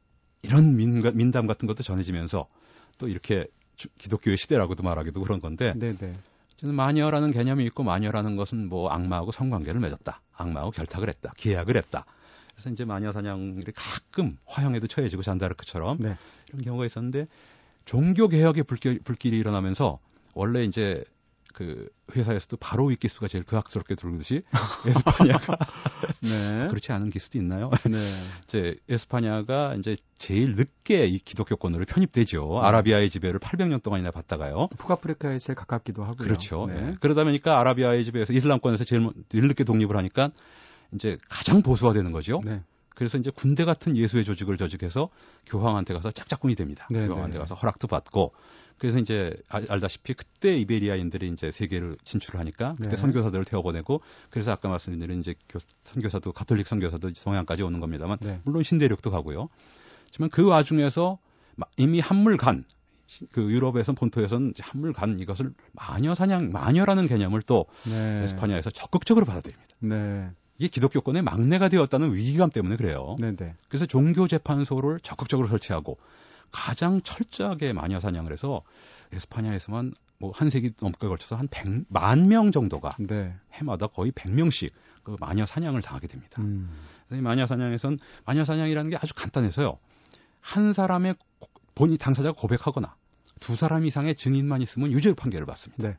이런 0.44 0.76
민가, 0.76 1.10
민담 1.10 1.48
같은 1.48 1.68
것도 1.68 1.82
전해지면서 1.82 2.46
또 3.00 3.08
이렇게 3.08 3.48
주, 3.76 3.88
기독교의 3.98 4.38
시대라고도 4.38 4.84
말하기도 4.84 5.20
그런 5.20 5.42
건데. 5.42 5.74
네네. 5.76 5.98
네. 5.98 6.14
저는 6.58 6.76
마녀라는 6.76 7.32
개념이 7.32 7.66
있고 7.66 7.82
마녀라는 7.82 8.36
것은 8.36 8.70
뭐 8.70 8.90
악마하고 8.90 9.32
성관계를 9.32 9.82
맺었다. 9.82 10.22
악마하고 10.32 10.70
결탁을 10.70 11.10
했다. 11.10 11.34
계약을 11.38 11.76
했다. 11.76 12.06
그래서 12.54 12.70
이제 12.70 12.86
마녀 12.86 13.12
사냥들이 13.12 13.72
가끔 13.76 14.38
화형에도 14.46 14.86
처해지고 14.86 15.24
잔다르크처럼 15.24 15.98
네. 16.00 16.18
이런 16.50 16.62
경우가 16.62 16.86
있었는데 16.86 17.26
종교 17.86 18.28
개혁의 18.28 18.64
불길, 18.64 19.00
불길이 19.04 19.38
일어나면서 19.38 20.00
원래 20.34 20.64
이제 20.64 21.04
그 21.54 21.88
회사에서도 22.16 22.58
바로 22.58 22.86
위 22.86 22.96
기수가 22.96 23.28
제일 23.28 23.44
그악스럽게 23.44 23.96
들고듯이 23.96 24.42
에스파냐가 24.88 25.58
네. 26.22 26.68
그렇지 26.70 26.92
않은 26.92 27.12
기수도 27.12 27.38
있나요? 27.38 27.70
네. 27.86 27.98
이제 28.44 28.76
에스파냐가 28.90 29.76
이제 29.76 29.96
제일 30.18 30.56
늦게 30.56 31.06
이 31.06 31.20
기독교권으로 31.20 31.86
편입되죠. 31.86 32.60
네. 32.62 32.68
아라비아의 32.68 33.10
지배를 33.12 33.40
800년 33.40 33.84
동안이나 33.84 34.10
받다가요. 34.10 34.70
북아프리카에 34.78 35.38
제일 35.38 35.56
가깝기도 35.56 36.04
하고요. 36.04 36.28
그렇죠. 36.28 36.66
네. 36.66 36.82
네. 36.82 36.96
그러다 37.00 37.24
보니까 37.24 37.60
아라비아의 37.60 38.04
지배에서 38.04 38.34
이슬람권에서 38.34 38.84
제일 38.84 39.12
늦게 39.32 39.64
독립을 39.64 39.96
하니까 39.96 40.32
이제 40.96 41.18
가장 41.30 41.62
보수화되는 41.62 42.12
거죠. 42.12 42.42
네. 42.44 42.64
그래서 43.04 43.18
이제 43.18 43.32
군대 43.32 43.66
같은 43.66 43.98
예수의 43.98 44.24
조직을 44.24 44.56
조직해서 44.56 45.10
교황한테 45.46 45.94
가서 45.94 46.10
짝짝꿍이 46.12 46.56
됩니다. 46.56 46.88
네네. 46.90 47.08
교황한테 47.08 47.38
가서 47.38 47.54
허락도 47.54 47.88
받고 47.88 48.32
그래서 48.78 48.98
이제 48.98 49.36
알다시피 49.50 50.14
그때 50.14 50.56
이베리아인들이 50.58 51.30
이제 51.30 51.52
세계를 51.52 51.98
진출을 52.06 52.40
하니까 52.40 52.76
그때 52.78 52.92
네. 52.92 52.96
선교사들을 52.96 53.44
태워보내고 53.44 54.02
그래서 54.30 54.52
아까 54.52 54.70
말씀드린 54.70 55.20
이제 55.20 55.36
교, 55.50 55.60
선교사도 55.82 56.32
가톨릭 56.32 56.66
선교사도 56.66 57.12
동양까지 57.12 57.62
오는 57.64 57.82
겁니다만 57.82 58.18
네. 58.22 58.40
물론 58.46 58.64
신대륙도 58.64 59.12
가고요. 59.12 59.50
하지만 60.08 60.30
그 60.30 60.48
와중에서 60.48 61.20
이미 61.76 62.00
한물간 62.00 62.64
그 63.34 63.52
유럽에선 63.52 63.96
본토에선 63.96 64.54
한물간 64.60 65.20
이것을 65.20 65.54
마녀 65.74 66.16
사냥 66.16 66.52
마녀라는 66.52 67.08
개념을 67.08 67.42
또 67.42 67.66
네. 67.84 68.24
에스파냐에서 68.24 68.70
적극적으로 68.70 69.26
받아들입니다. 69.26 69.76
네. 69.80 70.32
이게 70.58 70.68
기독교권의 70.68 71.22
막내가 71.24 71.70
되었다는 71.70 72.14
위기감 72.14 72.50
때문에 72.52 72.76
그래요. 72.78 73.16
네네. 73.20 73.56
그래서 73.68 73.86
종교재판소를 73.86 75.00
적극적으로 75.02 75.48
설치하고 75.48 75.98
가장 76.52 77.02
철저하게 77.02 77.74
마녀 77.74 78.00
사냥을 78.00 78.32
해서 78.32 78.62
에스파냐에서만 79.12 79.94
뭐 80.20 80.32
한 80.34 80.50
세기 80.50 80.72
넘게 80.80 81.08
걸쳐서 81.08 81.36
한 81.36 81.48
100만 81.50 82.28
명 82.28 82.52
정도가 82.52 82.96
네. 83.00 83.36
해마다 83.52 83.88
거의 83.88 84.12
100명씩 84.14 84.72
그 85.04 85.18
마녀 85.20 85.46
사냥을 85.46 85.82
당하게 85.82 86.08
됩니다. 86.08 86.42
음. 86.42 86.70
그래서 87.08 87.20
이 87.20 87.22
마녀 87.22 87.46
사냥에선 87.46 88.00
마녀 88.26 88.46
사냥이라는 88.46 88.90
게 88.90 88.98
아주 88.98 89.14
간단해서요. 89.14 89.78
한 90.40 90.72
사람의 90.72 91.16
본이 91.76 91.98
당사자가 91.98 92.40
고백하거나 92.40 92.96
두 93.42 93.56
사람 93.56 93.86
이상의 93.86 94.16
증인만 94.16 94.62
있으면 94.62 94.92
유죄 94.92 95.14
판결을 95.14 95.46
받습니다. 95.46 95.86
네. 95.86 95.98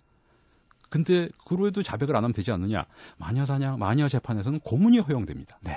근데 0.95 1.29
그로에도 1.45 1.83
자백을 1.83 2.15
안 2.15 2.23
하면 2.23 2.33
되지 2.33 2.53
않느냐? 2.53 2.87
마녀 3.19 3.45
사냥, 3.45 3.81
마녀 3.81 4.09
재판에서는 4.09 4.61
고문이 4.61 5.01
허용됩니다. 5.01 5.59
네. 5.63 5.77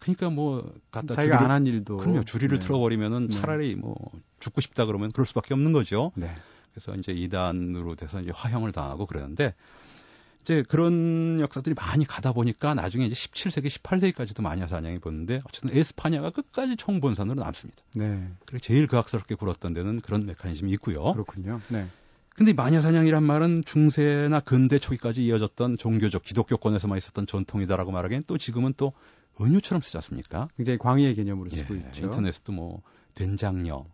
그러니까 0.00 0.28
뭐 0.28 0.74
갖다 0.90 1.14
자기가 1.14 1.40
안 1.40 1.52
한 1.52 1.66
일도 1.66 1.98
그럼요 1.98 2.24
주리를 2.24 2.58
네. 2.58 2.66
틀어버리면은 2.66 3.28
네. 3.28 3.38
차라리 3.38 3.76
뭐 3.76 3.94
죽고 4.40 4.60
싶다 4.60 4.84
그러면 4.86 5.12
그럴 5.12 5.24
수밖에 5.24 5.54
없는 5.54 5.70
거죠. 5.72 6.10
네. 6.16 6.34
그래서 6.72 6.96
이제 6.96 7.12
이단으로 7.12 7.94
돼서 7.94 8.20
이제 8.20 8.32
화형을 8.34 8.72
당하고 8.72 9.06
그러는데 9.06 9.54
이제 10.42 10.64
그런 10.68 11.38
역사들이 11.38 11.76
많이 11.76 12.04
가다 12.04 12.32
보니까 12.32 12.74
나중에 12.74 13.06
이제 13.06 13.14
17세기, 13.14 13.68
18세기까지도 13.68 14.42
마녀 14.42 14.66
사냥이 14.66 14.98
보는데 14.98 15.42
어쨌든 15.48 15.76
에스파냐가 15.76 16.30
끝까지 16.30 16.74
총본산으로 16.74 17.40
남습니다. 17.40 17.84
네. 17.94 18.28
그리고 18.46 18.58
제일 18.58 18.88
그악스럽게 18.88 19.36
굴었던 19.36 19.74
데는 19.74 20.00
그런 20.00 20.26
메커니즘이 20.26 20.72
있고요. 20.72 21.04
그렇군요. 21.12 21.60
네. 21.68 21.86
근데 22.36 22.52
마녀 22.52 22.80
사냥이란 22.80 23.22
말은 23.22 23.64
중세나 23.64 24.40
근대 24.40 24.78
초기까지 24.78 25.24
이어졌던 25.24 25.78
종교적 25.78 26.22
기독교권에서만 26.22 26.98
있었던 26.98 27.26
전통이다라고 27.26 27.92
말하기엔 27.92 28.24
또 28.26 28.36
지금은 28.36 28.74
또 28.76 28.92
은유처럼 29.40 29.80
쓰지 29.80 29.96
않습니까? 29.98 30.48
굉장히 30.56 30.78
광의의 30.78 31.14
개념으로 31.14 31.48
쓰고 31.48 31.74
예, 31.76 31.78
있죠. 31.80 32.04
인터넷에도 32.04 32.52
뭐 32.52 32.82
된장녀, 33.14 33.86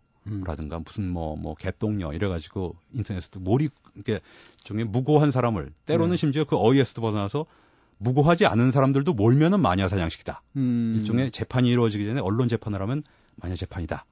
라든가 0.45 0.79
무슨 0.79 1.09
뭐뭐 1.09 1.35
뭐 1.37 1.55
개똥녀 1.55 2.13
이래가지고 2.13 2.75
인터넷에도 2.93 3.39
몰입 3.39 3.73
이게 3.95 4.21
중에 4.63 4.83
무고한 4.83 5.31
사람을 5.31 5.73
때로는 5.85 6.11
네. 6.11 6.17
심지어 6.17 6.45
그 6.45 6.57
어이에서도 6.57 7.01
벗어나서 7.01 7.45
무고하지 7.97 8.45
않은 8.45 8.71
사람들도 8.71 9.13
몰면은 9.13 9.59
마녀 9.59 9.87
사냥식이다. 9.87 10.41
음. 10.57 10.93
일종의 10.97 11.31
재판이 11.31 11.69
이루어지기 11.69 12.05
전에 12.05 12.21
언론 12.21 12.47
재판을 12.47 12.81
하면 12.81 13.03
마녀 13.35 13.55
재판이다. 13.55 14.05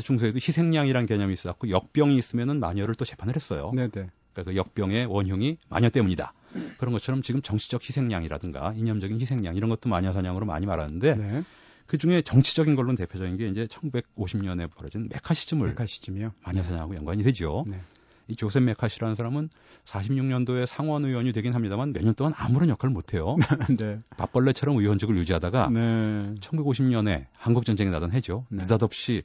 중세에도 0.00 0.36
희생양이란 0.36 1.06
개념이 1.06 1.32
있었고 1.32 1.70
역병이 1.70 2.16
있으면은 2.16 2.60
마녀를 2.60 2.94
또 2.94 3.04
재판을 3.04 3.34
했어요. 3.36 3.72
네네. 3.74 3.88
그러니까 3.90 4.42
그 4.44 4.56
역병의 4.56 5.06
원흉이 5.06 5.58
마녀 5.68 5.88
때문이다. 5.88 6.32
그런 6.78 6.92
것처럼 6.92 7.22
지금 7.22 7.42
정치적 7.42 7.82
희생양이라든가 7.82 8.72
이념적인 8.76 9.20
희생양 9.20 9.56
이런 9.56 9.70
것도 9.70 9.88
마녀 9.88 10.12
사냥으로 10.12 10.46
많이 10.46 10.66
말하는데 10.66 11.14
네. 11.14 11.42
그 11.86 11.98
중에 11.98 12.22
정치적인 12.22 12.76
걸로는 12.76 12.96
대표적인 12.96 13.36
게 13.36 13.48
이제 13.48 13.66
1950년에 13.66 14.70
벌어진 14.70 15.08
메카시즘을 15.12 15.68
메카시즘이요? 15.68 16.32
마녀 16.44 16.62
사냥하고 16.62 16.94
연관이 16.96 17.22
되죠. 17.22 17.64
네. 17.68 17.80
이 18.28 18.36
조셉 18.36 18.62
메카시라는 18.62 19.16
사람은 19.16 19.48
46년도에 19.86 20.66
상원 20.66 21.04
의원이 21.04 21.32
되긴 21.32 21.52
합니다만 21.54 21.92
몇 21.92 22.04
년 22.04 22.14
동안 22.14 22.32
아무런 22.36 22.68
역할을 22.68 22.92
못 22.92 23.12
해요. 23.12 23.36
네. 23.78 23.98
밥벌레처럼 24.16 24.76
의원직을 24.76 25.16
유지하다가 25.16 25.70
네. 25.70 26.34
1950년에 26.40 27.26
한국 27.36 27.64
전쟁이 27.64 27.90
나던 27.90 28.12
해죠. 28.12 28.46
네. 28.50 28.58
느닷없이 28.62 29.22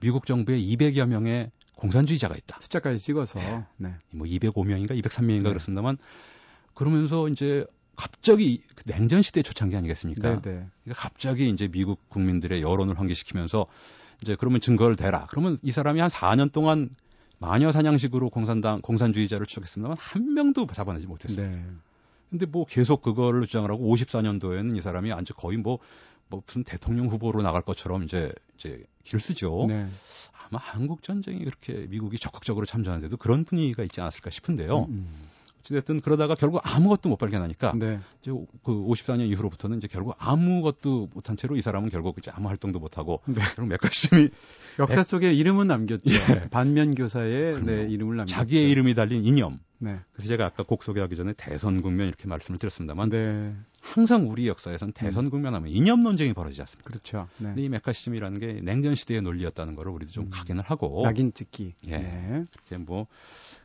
미국 0.00 0.26
정부에 0.26 0.60
200여 0.60 1.06
명의 1.06 1.50
공산주의자가 1.76 2.34
있다. 2.36 2.58
숫자까지 2.60 2.98
찍어서 2.98 3.38
네. 3.38 3.64
네. 3.76 3.94
뭐 4.10 4.26
205명인가 4.26 4.90
203명인가 5.02 5.48
그렇습니다만 5.48 5.98
그러면서 6.74 7.28
이제 7.28 7.66
갑자기 7.96 8.62
그 8.74 8.84
냉전 8.84 9.22
시대 9.22 9.42
초창기 9.42 9.76
아니겠습니까? 9.76 10.40
네네. 10.40 10.40
그러니까 10.40 10.68
갑자기 10.94 11.48
이제 11.48 11.68
미국 11.68 12.08
국민들의 12.08 12.62
여론을 12.62 12.98
환기시키면서 12.98 13.66
이제 14.22 14.36
그러면 14.38 14.60
증거를 14.60 14.96
대라. 14.96 15.26
그러면 15.30 15.58
이 15.62 15.70
사람이 15.70 16.00
한 16.00 16.08
4년 16.10 16.50
동안 16.52 16.90
마녀 17.38 17.72
사냥식으로 17.72 18.30
공산당 18.30 18.80
공산주의자를 18.80 19.46
추적했습니다만 19.46 19.96
한 20.00 20.34
명도 20.34 20.66
잡아내지 20.66 21.06
못했어요. 21.06 21.50
네. 21.50 21.64
근데 22.30 22.46
뭐 22.46 22.64
계속 22.64 23.02
그거를 23.02 23.46
주장을 23.46 23.70
하고 23.70 23.94
54년도에는 23.94 24.76
이 24.76 24.80
사람이 24.80 25.12
아주 25.12 25.34
거의 25.34 25.56
뭐, 25.56 25.78
뭐 26.34 26.42
무슨 26.46 26.64
대통령 26.64 27.06
후보로 27.06 27.42
나갈 27.42 27.62
것처럼 27.62 28.02
이제 28.04 28.32
이제 28.56 28.82
길 29.04 29.20
쓰죠. 29.20 29.66
네. 29.68 29.88
아마 30.48 30.58
한국 30.60 31.02
전쟁이 31.02 31.44
그렇게 31.44 31.86
미국이 31.88 32.18
적극적으로 32.18 32.66
참전하는데도 32.66 33.16
그런 33.16 33.44
분위기가 33.44 33.82
있지 33.82 34.00
않았을까 34.00 34.30
싶은데요. 34.30 34.80
음, 34.80 34.90
음. 34.90 35.22
어쨌든 35.60 35.98
그러다가 36.00 36.34
결국 36.34 36.60
아무것도 36.62 37.08
못 37.08 37.16
발견하니까 37.16 37.72
네. 37.76 37.98
이제 38.20 38.30
그 38.62 38.72
54년 38.72 39.30
이후로부터는 39.30 39.78
이제 39.78 39.88
결국 39.88 40.14
아무것도 40.18 41.08
못한 41.14 41.38
채로 41.38 41.56
이 41.56 41.62
사람은 41.62 41.88
결국 41.88 42.16
이제 42.18 42.30
아무 42.34 42.48
활동도 42.48 42.80
못 42.80 42.98
하고 42.98 43.22
네. 43.24 43.40
결국 43.56 43.68
메카심이 43.68 44.28
역사 44.78 45.02
속에 45.02 45.32
이름은 45.32 45.68
남겼죠. 45.68 46.12
예. 46.12 46.48
반면 46.50 46.94
교사의 46.94 47.62
네, 47.62 47.86
이름을 47.88 48.16
남겼죠. 48.16 48.36
자기의 48.36 48.70
이름이 48.70 48.94
달린 48.94 49.24
이념. 49.24 49.58
네. 49.78 49.98
그래서 50.12 50.28
제가 50.28 50.44
아까 50.44 50.64
곡 50.64 50.84
소개하기 50.84 51.16
전에 51.16 51.32
대선 51.34 51.80
국면 51.80 52.08
이렇게 52.08 52.28
말씀을 52.28 52.58
드렸습니다만 52.58 53.08
네. 53.08 53.54
항상 53.84 54.30
우리 54.30 54.48
역사에선 54.48 54.92
대선 54.92 55.28
국면 55.28 55.54
하면 55.54 55.70
이념 55.70 56.00
논쟁이 56.00 56.32
벌어지지 56.32 56.62
않습니까? 56.62 56.88
그렇죠. 56.88 57.28
네. 57.36 57.48
근데 57.48 57.62
이 57.62 57.68
메카시즘이라는 57.68 58.40
게 58.40 58.60
냉전 58.62 58.94
시대의 58.94 59.20
논리였다는 59.20 59.74
거를 59.74 59.92
우리도 59.92 60.10
좀 60.10 60.24
음. 60.24 60.30
각인을 60.30 60.62
하고 60.62 61.02
낙인 61.04 61.34
찍기. 61.34 61.74
예. 61.88 61.98
네. 61.98 62.44
그렇게 62.50 62.78
뭐 62.78 63.06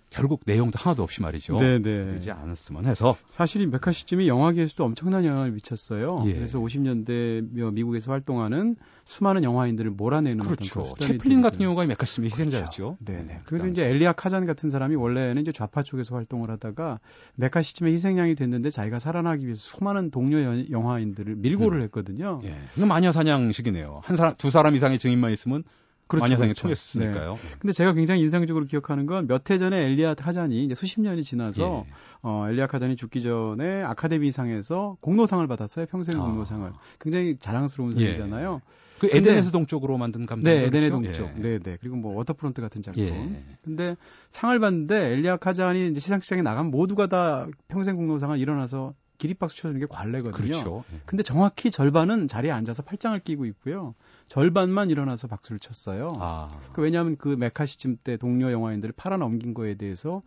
결국 0.09 0.41
내용도 0.45 0.77
하나도 0.79 1.03
없이 1.03 1.21
말이죠. 1.21 1.59
네네. 1.59 2.07
되지 2.07 2.31
않았으면 2.31 2.85
해서 2.85 3.15
사실 3.27 3.61
이 3.61 3.67
메카시즘이 3.67 4.27
영화계에서도 4.27 4.83
엄청난 4.83 5.23
영향을 5.23 5.51
미쳤어요. 5.51 6.23
예. 6.25 6.33
그래서 6.33 6.59
50년대 6.59 7.73
미국에서 7.73 8.11
활동하는 8.11 8.75
수많은 9.05 9.43
영화인들을 9.43 9.91
몰아내는 9.91 10.45
그렇죠. 10.45 10.83
채플린 10.99 11.41
같은 11.41 11.59
경우가 11.59 11.85
메카시즘의 11.85 12.31
그렇죠. 12.31 12.49
희생자였죠. 12.49 12.97
네네. 13.05 13.23
네, 13.23 13.41
그래서 13.45 13.67
이제 13.67 13.85
엘리아 13.85 14.13
카잔 14.13 14.45
같은 14.45 14.69
사람이 14.69 14.95
원래는 14.95 15.41
이제 15.41 15.51
좌파 15.51 15.83
쪽에서 15.83 16.15
활동을 16.15 16.49
하다가 16.51 16.99
매카시즘의 17.35 17.93
희생양이 17.93 18.35
됐는데 18.35 18.71
자기가 18.71 18.99
살아나기 18.99 19.45
위해서 19.45 19.61
수많은 19.61 20.11
동료 20.11 20.69
영화인들을 20.69 21.35
밀고를 21.35 21.79
음. 21.79 21.83
했거든요. 21.83 22.39
예. 22.43 22.55
이건 22.75 22.87
마녀 22.87 23.11
사냥식이네요. 23.11 24.01
한 24.03 24.15
사람 24.15 24.35
두 24.37 24.49
사람 24.49 24.75
이상의 24.75 24.99
증인만 24.99 25.31
있으면 25.31 25.63
그렇죠, 26.09 26.23
마녀사냥이 26.23 26.47
그렇죠. 26.49 26.63
통했으니까요. 26.63 27.33
네. 27.35 27.39
근데 27.59 27.71
제가 27.71 27.93
굉장히 27.93 28.21
인상적으로 28.21 28.65
기억하는 28.65 29.05
건 29.05 29.25
몇 29.27 29.49
해 29.49 29.57
전에 29.57 29.85
엘리아 29.85 30.15
카잔이 30.19 30.65
이제 30.65 30.75
수십 30.75 30.99
년이 30.99 31.23
지나서 31.23 31.85
예. 31.87 31.93
어, 32.23 32.45
엘리아 32.49 32.67
카잔이 32.69 32.97
죽기 32.97 33.21
전에 33.21 33.81
아카데미상에서 33.83 34.97
공로상을 35.01 35.45
받았어요. 35.47 35.85
평생 35.85 36.19
아. 36.19 36.25
공로상을. 36.25 36.71
굉장히 36.99 37.37
자랑스러운 37.39 37.93
상이잖아요. 37.93 38.61
예. 38.63 38.73
그 38.99 39.07
에덴에서 39.11 39.51
동쪽으로 39.51 39.97
만든 39.97 40.25
감독 40.25 40.43
네, 40.49 40.65
에덴의 40.65 40.89
그렇죠? 40.89 41.23
동쪽. 41.23 41.37
예. 41.37 41.41
네, 41.41 41.59
네. 41.59 41.77
그리고 41.79 41.95
뭐 41.95 42.15
Waterfront 42.15 42.59
같은 42.61 42.81
작품. 42.81 43.01
예. 43.03 43.43
근데 43.63 43.95
상을 44.29 44.59
받는데 44.59 45.13
엘리아 45.13 45.37
카잔이 45.37 45.87
이제 45.89 46.01
시상식장에 46.01 46.41
나가면 46.41 46.71
모두가 46.71 47.07
다 47.07 47.47
평생 47.69 47.95
공로상을 47.95 48.37
일어나서 48.37 48.93
기립박수 49.19 49.55
쳐주는 49.57 49.79
게 49.79 49.85
관례거든요. 49.85 50.31
그렇죠. 50.33 50.83
예. 50.93 50.99
근데 51.05 51.23
정확히 51.23 51.71
절반은 51.71 52.27
자리에 52.27 52.51
앉아서 52.51 52.83
팔짱을 52.83 53.19
끼고 53.19 53.45
있고요. 53.45 53.93
절반만 54.29 54.89
일어나서 54.91 55.27
박수를 55.27 55.59
쳤어요. 55.59 56.13
아. 56.19 56.47
그 56.71 56.81
왜냐하면 56.81 57.17
그 57.17 57.29
메카시즘 57.29 57.97
때 58.03 58.15
동료 58.15 58.51
영화인들을 58.51 58.93
팔아넘긴 58.95 59.53
거에 59.53 59.73
대해서 59.73 60.21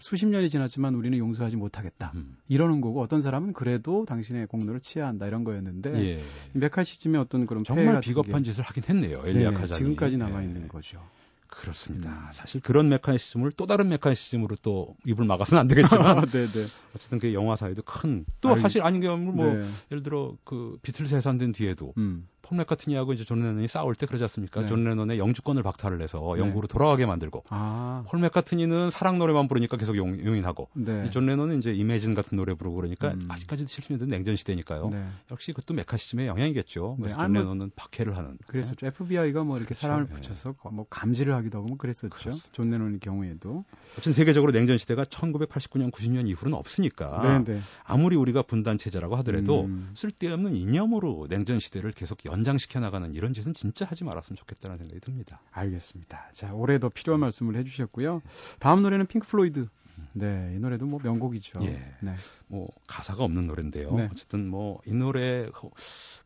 수십 0.00 0.26
년이 0.26 0.50
지났지만 0.50 0.94
우리는 0.94 1.16
용서하지 1.18 1.56
못하겠다. 1.56 2.12
음. 2.14 2.36
이러는 2.46 2.80
거고 2.82 3.00
어떤 3.00 3.20
사람은 3.22 3.54
그래도 3.54 4.04
당신의 4.04 4.46
공로를 4.46 4.80
치하한다 4.80 5.26
이런 5.26 5.44
거였는데 5.44 5.92
예. 5.98 6.20
메카시즘의 6.52 7.20
어떤 7.20 7.46
그런 7.46 7.64
정말 7.64 8.00
비겁한 8.00 8.44
짓을 8.44 8.62
하긴 8.64 8.84
했네요. 8.88 9.22
엘리아 9.24 9.50
카자니. 9.52 9.72
지금까지 9.72 10.18
남아 10.18 10.42
있는 10.42 10.64
예. 10.64 10.68
거죠. 10.68 11.00
그렇습니다. 11.48 12.10
음. 12.10 12.26
사실 12.32 12.60
그런 12.60 12.90
매카시즘을 12.90 13.52
또 13.56 13.64
다른 13.64 13.88
매카시즘으로 13.88 14.56
또 14.60 14.94
입을 15.06 15.24
막아서는 15.24 15.60
안 15.62 15.66
되겠지만 15.68 16.26
네, 16.30 16.46
네. 16.46 16.64
어쨌든 16.94 17.18
그 17.18 17.32
영화사에도 17.32 17.82
큰 17.82 18.26
또 18.42 18.54
사실 18.56 18.82
아닌 18.82 19.00
경우는 19.00 19.34
뭐 19.34 19.46
네. 19.54 19.66
예를 19.90 20.02
들어 20.02 20.36
그 20.44 20.78
비틀스 20.82 21.14
해산된 21.14 21.52
뒤에도 21.52 21.94
음. 21.96 22.28
폴 22.48 22.56
맥카트니하고 22.56 23.12
이제 23.12 23.24
존 23.24 23.42
레논이 23.42 23.68
싸울 23.68 23.94
때 23.94 24.06
그러지 24.06 24.24
않습니까? 24.24 24.62
네. 24.62 24.66
존 24.66 24.82
레논의 24.82 25.18
영주권을 25.18 25.62
박탈을 25.62 26.00
해서 26.00 26.18
네. 26.34 26.40
영국으로 26.40 26.66
돌아가게 26.66 27.04
만들고 27.04 27.44
아. 27.50 28.04
폴 28.08 28.20
맥카트니는 28.20 28.88
사랑 28.90 29.18
노래만 29.18 29.48
부르니까 29.48 29.76
계속 29.76 29.98
용, 29.98 30.14
인하고 30.18 30.70
네. 30.72 31.10
존 31.10 31.26
레논은 31.26 31.58
이제 31.58 31.74
Imagine 31.74 32.14
같은 32.14 32.36
노래 32.36 32.54
부르고 32.54 32.76
그러니까 32.76 33.08
음. 33.08 33.26
아직까지도 33.28 33.68
70년대 33.68 34.08
냉전 34.08 34.36
시대니까요. 34.36 34.88
네. 34.90 35.06
역시 35.30 35.52
그것도 35.52 35.74
매카시즘의 35.74 36.26
영향이겠죠. 36.26 36.96
네. 36.98 37.02
그래서 37.02 37.22
존뭐 37.22 37.38
레논은 37.38 37.70
박해를 37.76 38.16
하는. 38.16 38.38
그랬었죠. 38.46 38.86
FBI가 38.86 39.44
뭐 39.44 39.58
이렇게 39.58 39.74
그렇죠. 39.74 39.82
사람을 39.82 40.06
네. 40.06 40.14
붙여서 40.14 40.54
뭐 40.72 40.86
감시를 40.88 41.34
하기도 41.34 41.58
하고 41.58 41.68
뭐 41.68 41.76
그랬었죠. 41.76 42.08
그렇습니다. 42.08 42.48
존 42.52 42.70
레논의 42.70 43.00
경우에도. 43.00 43.66
어쨌든 43.92 44.14
세계적으로 44.14 44.52
냉전 44.52 44.78
시대가 44.78 45.04
1989년 45.04 45.92
90년 45.92 46.26
이후로는 46.28 46.56
없으니까 46.56 47.44
아무리 47.84 48.16
우리가 48.16 48.40
분단 48.40 48.78
체제라고 48.78 49.16
하더라도 49.16 49.64
음. 49.64 49.90
쓸데없는 49.92 50.54
이념으로 50.54 51.26
냉전 51.28 51.60
시대를 51.60 51.92
계속 51.92 52.24
연장시켜 52.24 52.80
나가는 52.80 53.14
이런 53.14 53.32
짓은 53.34 53.54
진짜 53.54 53.84
하지 53.84 54.04
말았으면 54.04 54.36
좋겠다는 54.36 54.78
생각이 54.78 55.00
듭니다. 55.00 55.40
알겠습니다. 55.50 56.30
자, 56.32 56.52
올해도 56.54 56.90
필요한 56.90 57.20
말씀을 57.20 57.56
해주셨고요. 57.56 58.22
다음 58.58 58.82
노래는 58.82 59.06
핑크 59.06 59.26
플로이드. 59.26 59.68
네, 60.12 60.52
이 60.54 60.60
노래도 60.60 60.86
뭐 60.86 61.00
명곡이죠. 61.02 61.60
예. 61.62 61.94
네. 62.00 62.14
뭐 62.46 62.68
가사가 62.86 63.24
없는 63.24 63.46
노래인데요. 63.48 63.92
네. 63.94 64.08
어쨌든 64.12 64.48
뭐 64.48 64.80
이 64.86 64.92
노래 64.92 65.48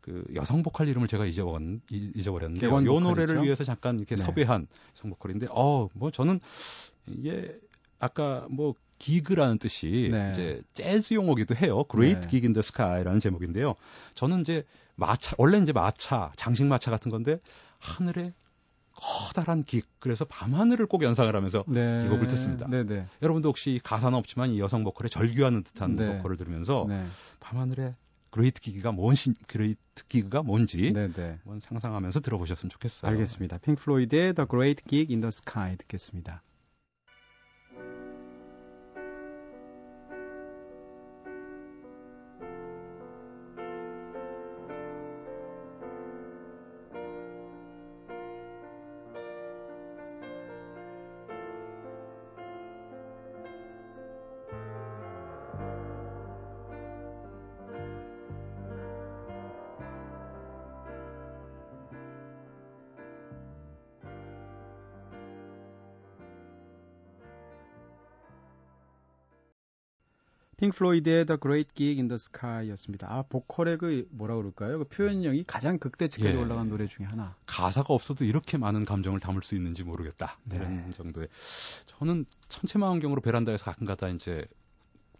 그 0.01 0.25
여성 0.35 0.63
보컬 0.63 0.89
이름을 0.89 1.09
제가 1.09 1.27
잊어버렸, 1.27 1.63
잊어버렸는데 1.91 2.67
이 2.67 2.71
노래를 3.01 3.43
위해서 3.43 3.65
잠깐 3.65 3.97
이렇게 3.99 4.15
네. 4.17 4.23
섭외한 4.23 4.67
여성 4.95 5.11
보컬인데 5.11 5.47
어, 5.51 5.89
뭐 5.95 6.11
저는 6.11 6.41
이게 7.07 7.59
아까 7.99 8.47
뭐 8.51 8.75
기그라는 8.99 9.59
뜻이 9.59 10.09
네. 10.13 10.31
이제 10.33 10.63
재즈 10.75 11.15
용어기도 11.15 11.55
해요. 11.57 11.85
Great 11.91 12.21
네. 12.21 12.29
Gig 12.29 12.47
in 12.47 12.53
the 12.53 12.61
Sky라는 12.61 13.21
제목인데요. 13.21 13.75
저는 14.15 14.43
이제 14.43 14.65
마차 14.95 15.35
원래 15.39 15.59
이제 15.59 15.73
마차 15.73 16.33
장식 16.37 16.67
마차 16.67 16.91
같은 16.91 17.11
건데 17.11 17.41
하늘에 17.79 18.33
커다란 18.95 19.65
기 19.65 19.83
그래서 19.99 20.25
밤하늘을 20.25 20.87
꼭 20.87 21.03
연상을 21.03 21.35
하면서 21.35 21.65
네. 21.67 22.05
이 22.07 22.09
곡을 22.09 22.27
듣습니다. 22.29 22.67
네, 22.69 22.85
네. 22.85 23.07
여러분도 23.23 23.49
혹시 23.49 23.81
가사는 23.83 24.17
없지만 24.17 24.51
이 24.51 24.61
여성 24.61 24.85
보컬의 24.85 25.11
절규하는 25.11 25.65
듯한 25.65 25.95
네. 25.95 26.17
보컬을 26.17 26.37
들으면서 26.37 26.85
네. 26.89 27.07
밤하늘에 27.41 27.95
Great 28.31 28.61
Gig가 28.61 28.93
뭔지 28.93 29.35
Great 29.47 29.79
Gig가 30.09 30.43
뭔지 30.43 30.93
네네. 30.93 31.39
한번 31.45 31.61
상상하면서 31.61 32.21
들어보셨으면 32.21 32.71
좋겠어요. 32.71 33.11
알겠습니다. 33.11 33.59
핑크 33.59 33.83
플로이드의 33.83 34.35
The 34.35 34.47
Great 34.49 34.85
Gig 34.89 35.13
in 35.13 35.21
the 35.21 35.29
Sky 35.29 35.77
듣겠습니다. 35.77 36.43
핑크 70.73 70.79
플로이드의 70.79 71.27
The 71.27 71.39
Great 71.41 71.75
Gig 71.75 72.01
in 72.01 72.09
the 72.09 72.15
Sky였습니다. 72.15 73.07
아, 73.11 73.23
보컬의 73.29 73.79
그 73.79 74.09
뭐라 74.11 74.35
그럴까요? 74.37 74.79
그 74.79 74.85
표현력이 74.85 75.45
가장 75.47 75.79
극대치까지 75.79 76.35
예. 76.35 76.41
올라간 76.41 76.69
노래 76.69 76.87
중에 76.87 77.07
하나. 77.07 77.37
가사가 77.47 77.93
없어도 77.95 78.25
이렇게 78.25 78.57
많은 78.59 78.85
감정을 78.85 79.21
담을 79.21 79.43
수 79.43 79.55
있는지 79.55 79.85
모르겠다. 79.85 80.39
네. 80.45 80.57
이런 80.57 80.93
정도의. 80.97 81.29
저는 81.87 82.25
천체망원경으로 82.49 83.21
베란다에서 83.21 83.65
가끔가다 83.65 84.09
이제 84.09 84.45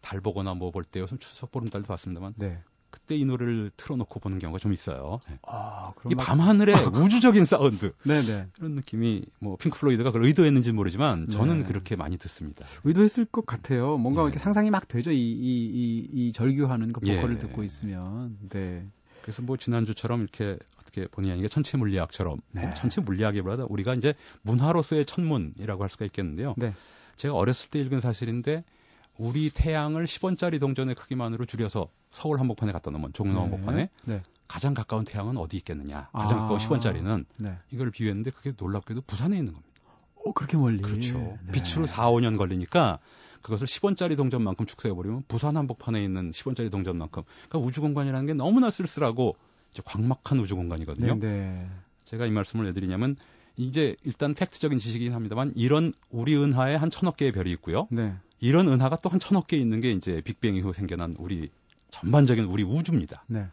달 0.01 0.21
보거나 0.21 0.55
뭐 0.55 0.71
볼 0.73 0.85
때 0.85 1.01
요즘 1.01 1.19
추석 1.19 1.53
보름달도 1.53 1.87
봤습니다만 1.87 2.35
네. 2.37 2.61
그때 2.93 3.17
이 3.17 3.25
노래를 3.25 3.73
틀어놓고 3.77 4.21
보는 4.21 4.39
경우가 4.39 4.59
좀 4.59 4.73
있어요. 4.73 5.21
네. 5.29 5.39
아, 5.49 5.93
이 6.11 6.15
밤하늘의 6.15 6.75
우주적인 6.95 7.47
사운드. 7.47 7.93
네네. 8.05 8.49
그런 8.53 8.73
느낌이 8.73 9.25
뭐 9.41 9.57
핑크플로이드가 9.57 10.11
그걸 10.13 10.27
의도했는지 10.29 10.73
모르지만 10.73 11.29
저는 11.31 11.61
네. 11.61 11.65
그렇게 11.65 11.97
많이 11.97 12.19
듣습니다. 12.19 12.67
의도했을 12.85 13.25
것 13.25 13.47
같아요. 13.47 13.97
뭔가 13.97 14.21
네. 14.21 14.27
이렇게 14.27 14.39
상상이 14.39 14.71
막 14.71 14.87
되죠. 14.87 15.11
이, 15.11 15.17
이, 15.17 15.65
이, 15.73 16.09
이 16.13 16.33
절규하는 16.33 16.93
그 16.93 17.01
보컬을 17.01 17.37
예. 17.37 17.39
듣고 17.39 17.65
있으면. 17.65 18.37
네. 18.51 18.87
그래서 19.23 19.41
뭐 19.41 19.57
지난주처럼 19.57 20.21
이렇게 20.21 20.59
어떻게 20.81 21.07
본의 21.07 21.33
아니게 21.33 21.49
천체 21.49 21.79
물리학처럼 21.79 22.41
네. 22.51 22.63
뭐 22.63 22.75
천체 22.75 23.01
물리학이보다 23.01 23.65
우리가 23.69 23.95
이제 23.95 24.15
문화로서의 24.43 25.07
천문이라고 25.07 25.83
할 25.83 25.89
수가 25.89 26.05
있겠는데요. 26.05 26.55
네. 26.59 26.75
제가 27.17 27.35
어렸을 27.35 27.71
때 27.71 27.79
읽은 27.81 28.01
사실인데 28.01 28.65
우리 29.19 29.51
태양을 29.51 30.07
10원짜리 30.07 30.61
동전의 30.61 30.95
크기만으로 30.95 31.45
줄여서 31.45 31.89
서울 32.11 32.41
한복판에 32.41 32.73
갖다 32.73 32.91
놓으면 32.91 33.13
종로 33.13 33.35
네. 33.35 33.41
한복판에 33.41 33.89
네. 34.05 34.23
가장 34.49 34.75
가까운 34.75 35.05
태양은 35.05 35.39
어디 35.39 35.57
있겠느냐. 35.59 36.09
가장 36.13 36.39
아. 36.39 36.43
가까운 36.43 36.59
10원짜리는 36.59 37.25
네. 37.39 37.57
이걸 37.71 37.91
비유했는데 37.91 38.31
그게 38.31 38.53
놀랍게도 38.57 39.03
부산에 39.03 39.37
있는 39.39 39.53
겁니다. 39.53 39.73
어, 40.25 40.33
그렇게 40.33 40.57
멀리. 40.57 40.83
그렇죠. 40.83 41.19
네. 41.19 41.53
빛으로 41.53 41.87
4, 41.87 42.11
5년 42.11 42.37
걸리니까 42.37 42.99
그것을 43.43 43.67
10원짜리 43.67 44.17
동전만큼 44.17 44.67
축소해버리면 44.67 45.25
부산 45.29 45.57
한복판에 45.57 46.03
있는 46.03 46.31
10원짜리 46.31 46.71
동전만큼. 46.71 47.23
그러니까 47.49 47.59
우주공간이라는 47.59 48.27
게 48.27 48.35
너무나 48.35 48.71
쓸쓸하고 48.71 49.37
이제 49.73 49.83
광막한 49.85 50.39
우주공간이거든요. 50.41 51.15
네, 51.15 51.21
네. 51.21 51.71
제가 52.05 52.27
이 52.27 52.31
말씀을 52.31 52.67
왜 52.67 52.73
드리냐면 52.73 53.17
이제 53.57 53.97
일단 54.05 54.35
팩트적인 54.35 54.79
지식이긴 54.79 55.15
합니다만 55.15 55.53
이런 55.57 55.93
우리 56.11 56.37
은하에 56.37 56.77
한 56.77 56.91
천억 56.91 57.17
개의 57.17 57.33
별이 57.33 57.51
있고요. 57.53 57.89
네. 57.91 58.15
이런 58.43 58.69
은하가 58.69 58.97
또 58.97 59.09
한 59.09 59.21
천억 59.21 59.47
개 59.47 59.57
있는 59.57 59.81
게 59.81 59.93
이제 59.93 60.21
빅뱅 60.23 60.57
이후 60.57 60.73
생겨난 60.73 61.17
우리 61.19 61.51
전반적인 61.91 62.45
우리 62.47 62.63
우주입니다. 62.65 63.25
네. 63.29 63.47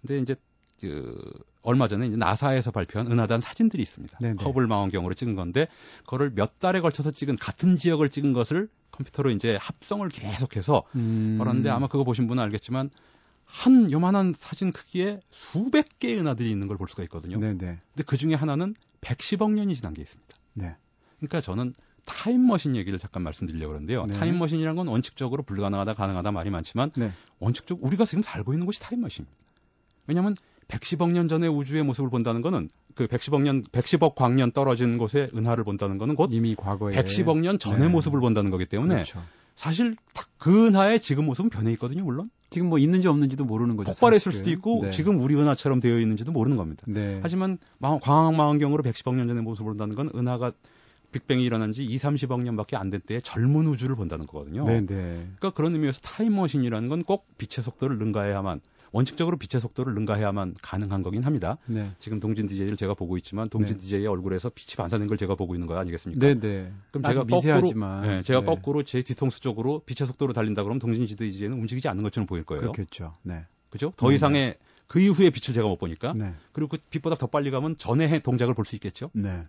근데 0.00 0.18
이제 0.18 0.34
그 0.80 1.32
얼마 1.62 1.88
전에 1.88 2.06
이제 2.06 2.16
나사에서 2.16 2.70
발표한 2.70 3.10
은하단 3.10 3.40
사진들이 3.40 3.82
있습니다. 3.82 4.18
네네. 4.20 4.34
네. 4.36 4.44
허블 4.44 4.66
망원경으로 4.66 5.14
찍은 5.14 5.34
건데 5.34 5.66
그거를 6.04 6.30
몇 6.34 6.58
달에 6.58 6.80
걸쳐서 6.80 7.10
찍은 7.10 7.36
같은 7.36 7.76
지역을 7.76 8.08
찍은 8.08 8.32
것을 8.32 8.68
컴퓨터로 8.92 9.30
이제 9.30 9.56
합성을 9.60 10.08
계속해서 10.08 10.84
음... 10.94 11.36
그런데 11.40 11.68
아마 11.70 11.86
그거 11.88 12.04
보신 12.04 12.26
분은 12.28 12.42
알겠지만 12.44 12.90
한 13.44 13.90
요만한 13.90 14.32
사진 14.32 14.70
크기에 14.70 15.20
수백 15.30 15.98
개의 15.98 16.20
은하들이 16.20 16.50
있는 16.50 16.68
걸 16.68 16.76
볼 16.76 16.88
수가 16.88 17.02
있거든요. 17.04 17.38
네네. 17.38 17.58
네. 17.58 17.78
근데 17.92 18.04
그 18.06 18.16
중에 18.16 18.34
하나는 18.34 18.74
110억 19.00 19.50
년이 19.52 19.74
지난 19.74 19.92
게 19.92 20.02
있습니다. 20.02 20.36
네. 20.54 20.76
그러니까 21.18 21.40
저는 21.40 21.74
타임머신 22.10 22.76
얘기를 22.76 22.98
잠깐 22.98 23.22
말씀드리려고 23.22 23.70
그러는데요. 23.70 24.04
네. 24.06 24.18
타임머신이란 24.18 24.74
건 24.74 24.88
원칙적으로 24.88 25.42
불가능하다 25.44 25.94
가능하다 25.94 26.32
말이 26.32 26.50
많지만 26.50 26.90
네. 26.96 27.12
원칙적으로 27.38 27.86
우리가 27.86 28.04
지금 28.04 28.22
살고 28.22 28.52
있는 28.52 28.66
곳이 28.66 28.80
타임머신입니다. 28.80 29.38
왜냐하면 30.06 30.34
110억 30.68 31.10
년 31.10 31.28
전의 31.28 31.48
우주의 31.48 31.82
모습을 31.82 32.10
본다는 32.10 32.42
거는 32.42 32.68
그 32.94 33.06
110억 33.06 33.42
년 33.42 33.62
110억 33.62 34.14
광년 34.14 34.52
떨어진 34.52 34.98
곳에 34.98 35.28
은하를 35.34 35.64
본다는 35.64 35.98
거는 35.98 36.16
곧 36.16 36.30
이미 36.32 36.54
과거에 36.54 36.94
110억 36.94 37.38
년 37.38 37.58
전의 37.58 37.80
네. 37.80 37.88
모습을 37.88 38.20
본다는 38.20 38.50
거기 38.50 38.66
때문에 38.66 38.94
그렇죠. 38.94 39.22
사실 39.54 39.96
그 40.38 40.68
은하의 40.68 41.00
지금 41.00 41.26
모습은 41.26 41.50
변해 41.50 41.72
있거든요, 41.72 42.02
물론. 42.04 42.30
지금 42.48 42.68
뭐 42.68 42.78
있는지 42.78 43.08
없는지도 43.08 43.44
모르는 43.44 43.76
거죠. 43.76 43.92
폭발했을 43.92 44.32
수도 44.32 44.50
있고 44.50 44.82
네. 44.82 44.90
지금 44.90 45.20
우리 45.20 45.34
은하처럼 45.36 45.80
되어 45.80 46.00
있는지도 46.00 46.32
모르는 46.32 46.56
겁니다. 46.56 46.82
네. 46.86 47.20
하지만 47.22 47.58
광학망원경으로 47.80 48.82
110억 48.82 49.14
년 49.14 49.28
전의 49.28 49.42
모습을 49.42 49.72
본다는 49.72 49.94
건 49.94 50.10
은하가 50.14 50.52
빅뱅이 51.12 51.42
일어난 51.44 51.72
지 51.72 51.84
2, 51.84 51.98
30억 51.98 52.40
년밖에 52.42 52.76
안 52.76 52.90
된 52.90 53.00
때에 53.00 53.20
젊은 53.20 53.66
우주를 53.66 53.96
본다는 53.96 54.26
거거든요. 54.26 54.64
네네. 54.64 54.86
네. 54.86 55.26
그러니까 55.38 55.50
그런 55.50 55.74
의미에서 55.74 56.00
타임머신이라는 56.00 56.88
건 56.88 57.02
꼭 57.02 57.26
빛의 57.38 57.62
속도를 57.64 57.98
능가해야만 57.98 58.60
원칙적으로 58.92 59.36
빛의 59.36 59.60
속도를 59.60 59.94
능가해야만 59.94 60.54
가능한 60.62 61.02
거긴 61.02 61.22
합니다. 61.22 61.56
네. 61.66 61.92
지금 62.00 62.18
동진 62.18 62.46
DJ를 62.48 62.76
제가 62.76 62.94
보고 62.94 63.16
있지만 63.18 63.48
동진 63.48 63.76
네. 63.76 63.80
DJ의 63.82 64.06
얼굴에서 64.08 64.50
빛이 64.50 64.74
반사된 64.76 65.06
걸 65.06 65.16
제가 65.16 65.36
보고 65.36 65.54
있는 65.54 65.68
거 65.68 65.78
아니겠습니까? 65.78 66.26
네, 66.26 66.34
네. 66.38 66.72
그럼 66.90 67.04
제가 67.04 67.24
미세하지만 67.24 68.00
거꾸로, 68.00 68.16
네, 68.16 68.22
제가 68.24 68.40
네. 68.40 68.46
거꾸로 68.46 68.82
제 68.82 69.00
뒤통수 69.02 69.40
쪽으로 69.40 69.82
빛의 69.86 70.06
속도로 70.08 70.32
달린다 70.32 70.62
그러면 70.64 70.80
동진 70.80 71.06
DJ는 71.06 71.56
움직이지 71.58 71.88
않는 71.88 72.02
것처럼 72.02 72.26
보일 72.26 72.42
거예요. 72.44 72.60
그렇겠죠. 72.62 73.16
네. 73.22 73.44
그죠? 73.70 73.92
더 73.96 74.08
네, 74.08 74.16
이상의 74.16 74.56
그 74.88 74.98
이후의 74.98 75.30
빛을 75.30 75.54
제가 75.54 75.68
못 75.68 75.78
보니까. 75.78 76.12
그리고 76.52 76.70
그 76.70 76.78
빛보다 76.90 77.14
더 77.14 77.28
빨리 77.28 77.52
가면 77.52 77.78
전의 77.78 78.20
동작을 78.24 78.54
볼 78.54 78.64
수 78.64 78.74
있겠죠. 78.74 79.10
네. 79.12 79.44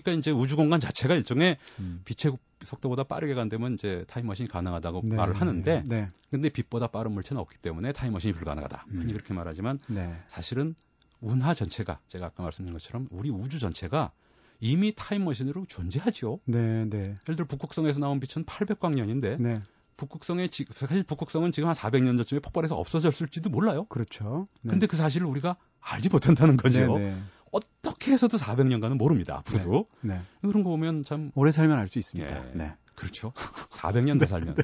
그러니까 0.00 0.12
이제 0.20 0.30
우주 0.30 0.56
공간 0.56 0.80
자체가 0.80 1.14
일종의 1.14 1.58
음. 1.80 2.02
빛의 2.04 2.36
속도보다 2.64 3.04
빠르게 3.04 3.34
간다면 3.34 3.74
이제 3.74 4.04
타임머신이 4.08 4.48
가능하다고 4.48 5.02
네. 5.04 5.16
말을 5.16 5.34
하는데 5.34 5.82
네. 5.86 6.10
근데 6.30 6.48
빛보다 6.48 6.86
빠른 6.88 7.12
물체는 7.12 7.40
없기 7.40 7.58
때문에 7.58 7.92
타임머신이 7.92 8.34
불가능하다. 8.34 8.86
음. 8.88 9.00
흔히 9.00 9.12
그렇게 9.12 9.34
말하지만 9.34 9.78
네. 9.88 10.16
사실은 10.28 10.74
은하 11.20 11.54
전체가 11.54 12.00
제가 12.08 12.26
아까 12.26 12.42
말씀드린 12.42 12.72
것처럼 12.72 13.08
우리 13.10 13.30
우주 13.30 13.58
전체가 13.58 14.12
이미 14.60 14.94
타임머신으로 14.94 15.66
존재하죠. 15.66 16.40
네, 16.44 16.84
네. 16.84 17.16
예를 17.26 17.36
들어 17.36 17.46
북극성에서 17.46 17.98
나온 17.98 18.20
빛은 18.20 18.46
800광년인데 18.46 19.40
네. 19.40 19.60
북극성의 19.96 20.50
지, 20.50 20.64
사실 20.74 21.02
북극성은 21.02 21.52
지금 21.52 21.68
한 21.68 21.74
400년 21.74 22.16
전쯤에 22.16 22.40
폭발해서 22.40 22.76
없어졌을지도 22.76 23.50
몰라요. 23.50 23.84
그렇죠. 23.86 24.48
네. 24.62 24.70
근데 24.70 24.86
그 24.86 24.96
사실을 24.96 25.26
우리가 25.26 25.56
알지 25.80 26.08
못한다는 26.08 26.56
거죠. 26.56 26.96
네, 26.96 27.10
네. 27.10 27.22
어떻게 27.52 28.10
해서도 28.12 28.38
400년간은 28.38 28.96
모릅니다. 28.96 29.36
앞으로도. 29.36 29.86
네. 30.00 30.14
네. 30.14 30.20
그런 30.48 30.64
거 30.64 30.70
보면 30.70 31.04
참 31.04 31.30
오래 31.36 31.52
살면 31.52 31.78
알 31.78 31.86
수 31.88 31.98
있습니다. 32.00 32.34
예. 32.36 32.50
네. 32.54 32.72
그렇죠. 32.96 33.32
400년 33.70 34.18
더 34.18 34.26
살면. 34.26 34.56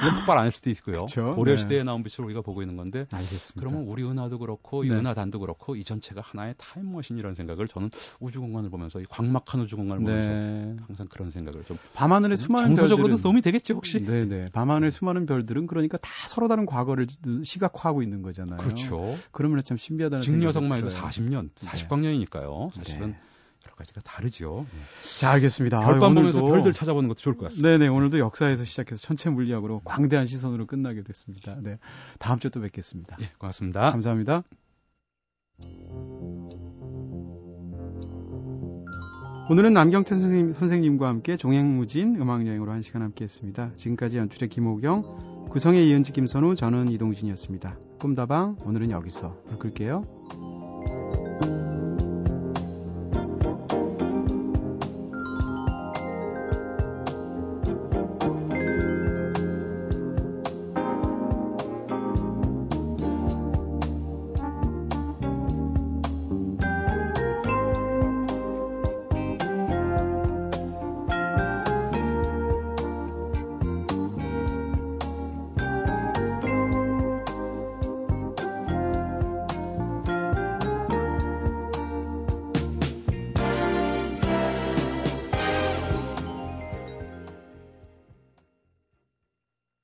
물론 0.00 0.14
폭발 0.14 0.38
안할 0.38 0.50
수도 0.50 0.70
있고요. 0.70 1.00
그쵸? 1.00 1.34
고려 1.34 1.52
네. 1.52 1.56
시대에 1.56 1.82
나온 1.84 2.02
빛을 2.02 2.24
우리가 2.26 2.42
보고 2.42 2.62
있는 2.62 2.76
건데. 2.76 3.06
알겠습니다. 3.10 3.60
그러면 3.60 3.88
우리 3.88 4.02
은하도 4.02 4.38
그렇고 4.38 4.82
네. 4.82 4.88
이 4.88 4.92
은하단도 4.92 5.38
그렇고 5.40 5.76
이 5.76 5.84
전체가 5.84 6.20
하나의 6.20 6.54
타임머신이라는 6.58 7.34
생각을 7.34 7.68
저는 7.68 7.90
우주 8.20 8.40
공간을 8.40 8.70
보면서 8.70 9.00
이 9.00 9.04
광막한 9.08 9.60
우주 9.60 9.76
공간을 9.76 10.02
네. 10.04 10.10
보면서 10.12 10.84
항상 10.86 11.06
그런 11.08 11.30
생각을 11.30 11.64
좀 11.64 11.76
밤하늘의 11.92 12.36
수많은 12.36 12.74
정서적으로도 12.74 13.22
도움이 13.22 13.42
되겠죠 13.42 13.74
혹시? 13.74 14.04
네네. 14.04 14.50
밤하늘의 14.52 14.90
수많은 14.90 15.26
별들은 15.26 15.66
그러니까 15.66 15.98
다 15.98 16.10
서로 16.26 16.48
다른 16.48 16.66
과거를 16.66 17.06
시각화하고 17.44 18.02
있는 18.02 18.22
거잖아요. 18.22 18.58
그렇죠. 18.58 19.14
그러면 19.30 19.60
참 19.64 19.76
신비하다는 19.76 20.22
증여성만 20.22 20.78
해도 20.78 20.88
40년, 20.88 21.50
40광년이니까요. 21.54 22.74
사실은 22.74 23.14
여러 23.74 23.76
가지가 23.76 24.00
다르죠. 24.02 24.66
자, 25.18 25.32
알겠습니다. 25.32 25.80
별밤 25.80 26.12
아, 26.12 26.14
보면서 26.14 26.40
별들 26.40 26.72
찾아보는 26.72 27.08
것도 27.08 27.18
좋을 27.18 27.36
것 27.36 27.44
같습니다. 27.44 27.68
네네, 27.68 27.88
오늘도 27.88 28.18
역사에서 28.18 28.64
시작해서 28.64 29.00
천체 29.02 29.30
물리학으로 29.30 29.82
광대한 29.84 30.26
시선으로 30.26 30.66
끝나게 30.66 31.02
됐습니다. 31.02 31.56
네. 31.60 31.78
다음 32.18 32.38
주에 32.38 32.50
또 32.50 32.60
뵙겠습니다. 32.60 33.16
예, 33.20 33.30
고맙습니다. 33.38 33.90
감사합니다. 33.90 34.42
오늘은 39.50 39.74
남경천 39.74 40.20
선생님, 40.20 40.54
선생님과 40.54 41.06
함께 41.06 41.36
종횡무진 41.36 42.16
음악여행으로 42.16 42.72
한 42.72 42.80
시간 42.80 43.02
함께 43.02 43.24
했습니다. 43.24 43.72
지금까지 43.74 44.16
연출의 44.16 44.48
김호경, 44.48 45.48
구성의 45.50 45.86
이은지 45.88 46.12
김선우, 46.12 46.56
저는 46.56 46.88
이동진이었습니다. 46.88 47.78
꿈다방, 48.00 48.56
오늘은 48.64 48.90
여기서 48.90 49.42
불 49.46 49.58
끌게요. 49.58 50.53